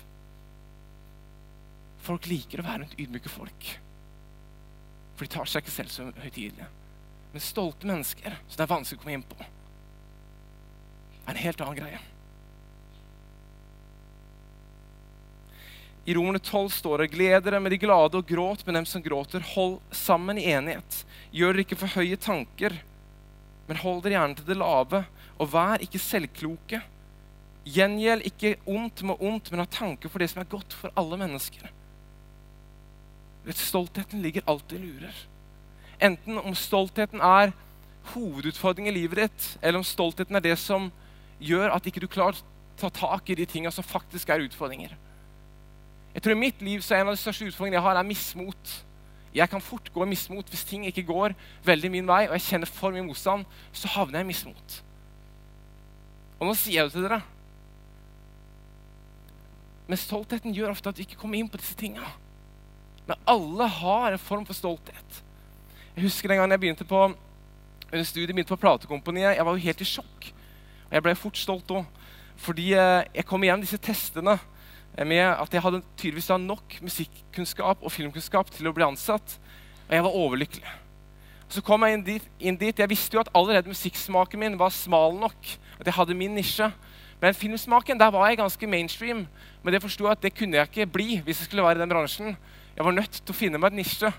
Folk 2.02 2.28
liker 2.30 2.62
å 2.62 2.66
være 2.66 2.84
rundt 2.84 3.00
ydmyke 3.00 3.30
folk. 3.30 3.72
For 5.16 5.26
de 5.26 5.34
tar 5.34 5.50
seg 5.50 5.64
ikke 5.64 5.74
selv 5.74 5.92
så 5.92 6.06
høytidelige. 6.22 6.70
Men 7.32 7.44
stolte 7.44 7.88
mennesker, 7.88 8.38
så 8.46 8.58
det 8.58 8.64
er 8.64 8.72
vanskelig 8.72 9.00
å 9.00 9.02
komme 9.02 9.18
inn 9.18 9.26
på, 9.26 9.38
er 11.22 11.32
en 11.32 11.42
helt 11.42 11.62
annen 11.64 11.78
greie. 11.78 12.00
I 16.04 16.14
Romerne 16.14 16.38
12 16.38 16.70
står 16.70 16.98
det 16.98 17.12
gled 17.12 17.44
dere 17.46 17.60
med 17.62 17.70
de 17.70 17.78
glade 17.78 18.18
og 18.18 18.26
gråt 18.26 18.64
med 18.66 18.74
dem 18.74 18.86
som 18.88 19.02
gråter. 19.02 19.44
Hold 19.54 19.78
sammen 19.94 20.38
i 20.40 20.48
enighet. 20.50 21.02
Gjør 21.30 21.54
dere 21.54 21.62
ikke 21.62 21.78
for 21.78 21.94
høye 21.94 22.18
tanker, 22.18 22.74
men 23.68 23.78
hold 23.78 24.02
dere 24.02 24.16
gjerne 24.16 24.38
til 24.40 24.48
det 24.48 24.58
lave. 24.58 25.04
Og 25.38 25.52
vær 25.52 25.84
ikke 25.84 26.02
selvkloke. 26.02 26.80
Gjengjeld 27.62 28.26
ikke 28.26 28.56
ondt 28.66 29.04
med 29.06 29.22
ondt, 29.22 29.52
men 29.52 29.62
ha 29.62 29.68
tanke 29.70 30.10
for 30.10 30.18
det 30.18 30.32
som 30.32 30.42
er 30.42 30.50
godt 30.50 30.74
for 30.74 30.90
alle 30.98 31.20
mennesker. 31.20 31.70
Stoltheten 33.54 34.22
ligger 34.22 34.42
alltid 34.50 34.80
i 34.80 34.82
lurer. 34.82 35.22
Enten 36.02 36.38
om 36.42 36.54
stoltheten 36.58 37.22
er 37.22 37.54
hovedutfordring 38.10 38.90
i 38.90 38.96
livet 38.96 39.22
ditt, 39.22 39.48
eller 39.62 39.78
om 39.78 39.86
stoltheten 39.86 40.34
er 40.34 40.42
det 40.42 40.58
som 40.58 40.90
gjør 41.42 41.70
at 41.76 41.86
ikke 41.86 42.02
du 42.02 42.10
klarer 42.10 42.34
å 42.34 42.44
ta 42.82 42.90
tak 42.90 43.30
i 43.30 43.38
de 43.38 43.46
tingene 43.46 43.74
som 43.74 43.86
faktisk 43.86 44.30
er 44.34 44.42
utfordringer. 44.42 44.98
Jeg 46.12 46.22
tror 46.22 46.34
I 46.34 46.40
mitt 46.42 46.62
liv 46.62 46.82
så 46.84 46.94
er 46.94 47.02
en 47.02 47.12
av 47.12 47.16
de 47.16 47.22
største 47.22 47.46
utfordringene 47.48 47.78
jeg 47.78 47.86
har, 47.86 47.98
er 47.98 48.08
mismot. 48.08 48.72
Jeg 49.32 49.48
kan 49.48 49.64
fort 49.64 49.88
gå 49.94 50.04
i 50.04 50.10
mismot 50.10 50.50
hvis 50.52 50.64
ting 50.68 50.84
ikke 50.86 51.06
går 51.08 51.34
veldig 51.64 51.90
min 51.92 52.08
vei, 52.08 52.26
og 52.28 52.36
jeg 52.36 52.48
kjenner 52.50 52.68
for 52.68 52.92
mye 52.92 53.06
motstand. 53.06 53.46
Så 53.72 53.88
havner 53.94 54.20
jeg 54.20 54.28
i 54.28 54.30
mismot. 54.32 54.78
Og 56.40 56.50
nå 56.50 56.56
sier 56.58 56.82
jeg 56.82 56.90
det 56.90 56.96
til 56.98 57.06
dere. 57.06 57.22
Men 59.88 60.00
stoltheten 60.00 60.54
gjør 60.54 60.74
ofte 60.74 60.92
at 60.92 61.00
vi 61.00 61.06
ikke 61.08 61.20
kommer 61.20 61.40
inn 61.40 61.50
på 61.50 61.60
disse 61.60 61.76
tingene. 61.78 62.08
Men 63.08 63.18
alle 63.28 63.66
har 63.80 64.12
en 64.12 64.22
form 64.22 64.44
for 64.46 64.56
stolthet. 64.56 65.22
Jeg 65.96 66.06
husker 66.06 66.28
den 66.28 66.40
gangen 66.40 66.54
jeg 66.54 66.62
begynte 66.62 66.88
på 66.88 67.06
under 67.92 68.06
studiet 68.08 68.32
begynte 68.32 68.54
på 68.54 68.62
platekomponiet. 68.62 69.36
Jeg 69.36 69.44
var 69.44 69.52
jo 69.52 69.64
helt 69.66 69.80
i 69.84 69.88
sjokk. 69.88 70.28
Og 70.88 70.94
jeg 70.96 71.04
ble 71.04 71.12
fort 71.18 71.36
stolt 71.36 71.74
òg. 71.76 71.84
Fordi 72.40 72.70
eh, 72.72 73.08
jeg 73.18 73.26
kom 73.28 73.42
igjen 73.44 73.60
disse 73.60 73.78
testene 73.80 74.38
med 74.98 75.24
at 75.24 75.54
jeg 75.54 75.62
hadde 75.64 75.82
tydeligvis 75.96 76.28
nok 76.42 76.76
musikkunnskap 76.84 77.80
og 77.80 77.92
filmkunnskap 77.92 78.50
til 78.52 78.68
å 78.68 78.74
bli 78.76 78.84
ansatt. 78.84 79.38
Og 79.88 79.94
jeg 79.96 80.04
var 80.04 80.16
overlykkelig. 80.20 80.72
Så 81.52 81.60
kom 81.64 81.84
jeg 81.84 81.96
inn 81.96 82.04
dit, 82.04 82.28
inn 82.40 82.56
dit. 82.56 82.78
Jeg 82.78 82.88
visste 82.88 83.16
jo 83.16 83.20
at 83.20 83.30
allerede 83.36 83.72
musikksmaken 83.72 84.40
min 84.40 84.58
var 84.60 84.72
smal 84.72 85.16
nok. 85.20 85.50
At 85.80 85.88
jeg 85.88 85.96
hadde 85.96 86.16
min 86.16 86.36
nisje. 86.36 86.68
Men 87.20 87.36
filmsmaken 87.36 88.00
der 88.00 88.12
var 88.12 88.28
jeg 88.28 88.40
ganske 88.40 88.66
mainstream. 88.66 89.26
Men 89.62 89.74
det 89.74 89.82
forsto 89.84 90.06
jeg 90.06 90.16
at 90.16 90.22
det 90.24 90.34
kunne 90.36 90.56
jeg 90.56 90.70
ikke 90.70 90.92
bli 90.92 91.20
hvis 91.24 91.40
jeg 91.40 91.50
skulle 91.50 91.64
være 91.64 91.80
i 91.80 91.82
den 91.84 91.92
bransjen. 91.92 92.36
Jeg 92.76 92.84
var 92.84 92.96
nødt 92.96 93.20
til 93.20 93.34
å 93.34 93.36
finne 93.36 93.60
meg 93.60 93.72
et 93.72 93.82
nisje. 93.82 94.12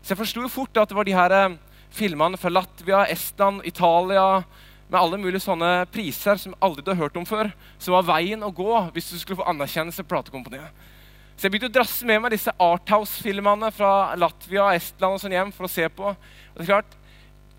Så 0.00 0.14
jeg 0.14 0.20
forsto 0.22 0.46
fort 0.48 0.78
at 0.78 0.90
det 0.90 0.96
var 0.96 1.06
de 1.06 1.14
her 1.14 1.34
eh, 1.36 1.58
filmene 1.90 2.38
fra 2.38 2.52
Latvia, 2.54 3.02
Estland, 3.10 3.62
Italia 3.66 4.42
med 4.90 4.98
alle 4.98 5.18
mulige 5.22 5.42
sånne 5.44 5.86
priser 5.94 6.38
som 6.42 6.54
aldri 6.62 6.82
du 6.84 6.90
har 6.92 7.04
hørt 7.04 7.18
om 7.20 7.26
før, 7.28 7.52
som 7.78 7.94
var 7.94 8.08
veien 8.08 8.42
å 8.42 8.50
gå 8.54 8.70
hvis 8.94 9.12
du 9.12 9.18
skulle 9.20 9.38
få 9.38 9.50
anerkjennelse 9.52 10.02
på 10.04 10.12
platekompaniet. 10.16 10.88
Så 11.36 11.46
jeg 11.46 11.54
begynte 11.54 11.70
å 11.70 11.76
drasse 11.78 12.04
med 12.04 12.18
meg 12.20 12.34
disse 12.34 12.52
Arthouse-filmene 12.60 13.70
fra 13.72 14.12
Latvia 14.18 14.66
Estland 14.76 15.16
og 15.16 15.22
sånn 15.22 15.32
hjem 15.32 15.52
for 15.56 15.64
å 15.64 15.72
se 15.72 15.86
på. 15.88 16.10
Og 16.12 16.58
det 16.58 16.66
er 16.66 16.74
klart, 16.74 16.96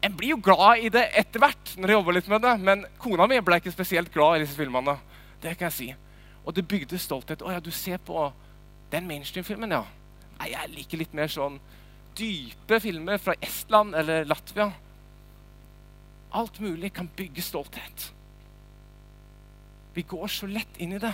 En 0.01 0.15
blir 0.17 0.31
jo 0.31 0.39
glad 0.41 0.81
i 0.81 0.89
det 0.89 1.03
etter 1.13 1.37
hvert, 1.37 1.75
når 1.77 1.91
jeg 1.91 1.97
jobber 1.99 2.15
litt 2.15 2.29
med 2.31 2.41
det, 2.41 2.51
men 2.65 2.79
kona 2.97 3.27
mi 3.29 3.35
ble 3.45 3.59
ikke 3.61 3.69
spesielt 3.69 4.09
glad 4.09 4.39
i 4.39 4.39
disse 4.41 4.57
filmene. 4.57 4.95
Det 5.43 5.51
kan 5.53 5.67
jeg 5.67 5.75
si. 5.75 5.89
Og 6.41 6.55
det 6.57 6.63
bygde 6.65 6.97
stolthet. 6.97 7.43
Å 7.45 7.51
ja, 7.53 7.59
du 7.61 7.69
ser 7.69 8.01
på 8.01 8.23
den 8.89 9.05
mainstream-filmen, 9.05 9.75
ja. 9.77 9.83
Nei, 10.39 10.47
jeg 10.55 10.71
liker 10.73 11.03
litt 11.03 11.13
mer 11.13 11.29
sånn 11.29 11.59
dype 12.17 12.79
filmer 12.81 13.21
fra 13.21 13.35
Estland 13.45 13.93
eller 14.01 14.25
Latvia. 14.25 14.71
Alt 16.31 16.59
mulig 16.63 16.93
kan 16.95 17.09
bygge 17.15 17.43
stolthet. 17.43 18.11
Vi 19.93 20.03
går 20.07 20.27
så 20.31 20.47
lett 20.47 20.77
inn 20.79 20.95
i 20.95 21.01
det. 21.01 21.13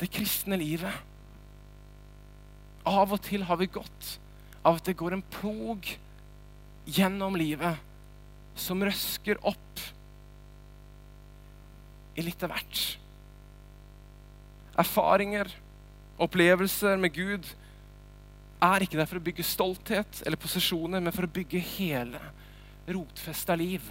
Det 0.00 0.08
kristne 0.14 0.58
livet. 0.60 0.94
Av 2.88 3.10
og 3.12 3.20
til 3.26 3.42
har 3.44 3.58
vi 3.60 3.68
gått 3.70 4.16
av 4.64 4.78
at 4.78 4.86
det 4.86 4.96
går 5.00 5.16
en 5.16 5.26
plog 5.34 5.88
gjennom 6.90 7.36
livet 7.38 7.80
som 8.58 8.82
røsker 8.84 9.40
opp 9.46 9.82
i 12.18 12.24
litt 12.24 12.42
av 12.44 12.52
hvert. 12.54 12.82
Erfaringer, 14.80 15.50
opplevelser 16.20 17.00
med 17.00 17.14
Gud 17.16 17.48
er 18.62 18.84
ikke 18.84 18.98
der 18.98 19.08
for 19.08 19.20
å 19.20 19.24
bygge 19.24 19.46
stolthet 19.46 20.22
eller 20.26 20.40
posisjoner, 20.40 21.02
men 21.02 21.14
for 21.14 21.26
å 21.26 21.32
bygge 21.32 21.62
hele 21.76 22.20
rotfesta 22.90 23.56
liv. 23.58 23.84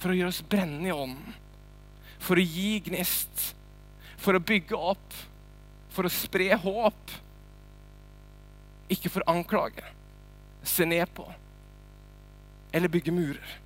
For 0.00 0.12
å 0.12 0.16
gjøre 0.16 0.32
oss 0.32 0.44
brennende 0.46 0.88
i 0.88 0.94
ånden. 0.94 1.36
For 2.20 2.40
å 2.40 2.44
gi 2.44 2.78
gnist. 2.86 3.50
For 4.20 4.36
å 4.36 4.44
bygge 4.44 4.78
opp. 4.78 5.18
For 5.92 6.08
å 6.08 6.12
spre 6.12 6.48
håp. 6.62 7.16
Ikke 8.90 9.12
for 9.12 9.22
å 9.22 9.36
anklage, 9.36 9.84
se 10.66 10.86
ned 10.88 11.12
på 11.14 11.28
eller 12.72 12.88
bygge 12.88 13.12
murer. 13.14 13.58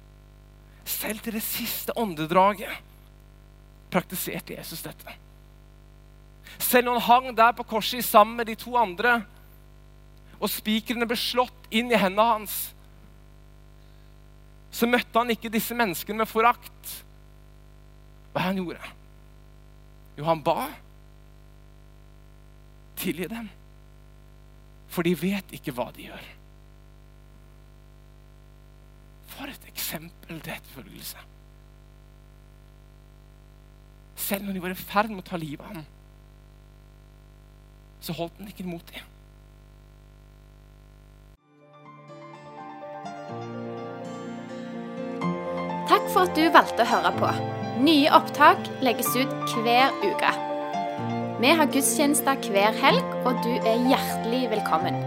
Selv 0.84 1.20
til 1.24 1.36
det 1.36 1.44
siste 1.44 1.92
åndedraget 1.96 2.72
praktiserte 3.92 4.56
Jesus 4.56 4.82
dette. 4.84 5.16
Selv 6.58 6.88
når 6.88 7.00
han 7.00 7.08
hang 7.08 7.36
der 7.36 7.52
på 7.56 7.66
korset 7.66 8.04
sammen 8.04 8.36
med 8.36 8.48
de 8.50 8.56
to 8.58 8.76
andre, 8.78 9.22
og 10.40 10.50
spikrene 10.50 11.06
ble 11.08 11.16
slått 11.18 11.68
inn 11.74 11.92
i 11.92 11.98
hendene 11.98 12.26
hans, 12.34 12.56
så 14.74 14.88
møtte 14.90 15.20
han 15.20 15.30
ikke 15.30 15.52
disse 15.54 15.74
menneskene 15.78 16.24
med 16.24 16.30
forakt. 16.30 16.94
Hva 18.34 18.48
han 18.48 18.58
gjorde? 18.58 18.94
Jo, 20.18 20.24
han 20.26 20.42
ba. 20.42 20.66
Tilgi 22.98 23.28
dem. 23.30 23.46
For 24.90 25.06
de 25.06 25.14
vet 25.18 25.54
ikke 25.54 25.74
hva 25.74 25.86
de 25.94 26.08
gjør. 26.08 26.26
For 29.34 29.50
et 29.50 29.70
eksempel 29.70 30.42
til 30.42 30.54
etterfølgelse. 30.54 31.22
Selv 34.24 34.46
når 34.46 34.56
de 34.56 34.62
var 34.62 34.74
i 34.74 34.78
ferd 34.78 35.10
med 35.10 35.22
å 35.22 35.28
ta 35.28 35.38
livet 35.38 35.62
av 35.62 35.74
ham, 35.74 35.86
så 38.04 38.14
holdt 38.16 38.36
den 38.38 38.50
ikke 38.52 38.66
imot 38.66 38.92
dem. 38.92 39.10
Takk 45.88 46.06
for 46.12 46.24
at 46.24 46.36
du 46.36 46.44
valgte 46.52 46.84
å 46.84 46.90
høre 46.90 47.12
på. 47.18 47.30
Nye 47.84 48.12
opptak 48.16 48.60
legges 48.84 49.10
ut 49.16 49.56
hver 49.64 49.92
uke. 50.04 50.34
Vi 51.42 51.50
har 51.58 51.68
gudstjenester 51.68 52.40
hver 52.48 52.76
helg, 52.80 53.16
og 53.28 53.42
du 53.44 53.52
er 53.58 53.88
hjertelig 53.90 54.46
velkommen. 54.54 55.03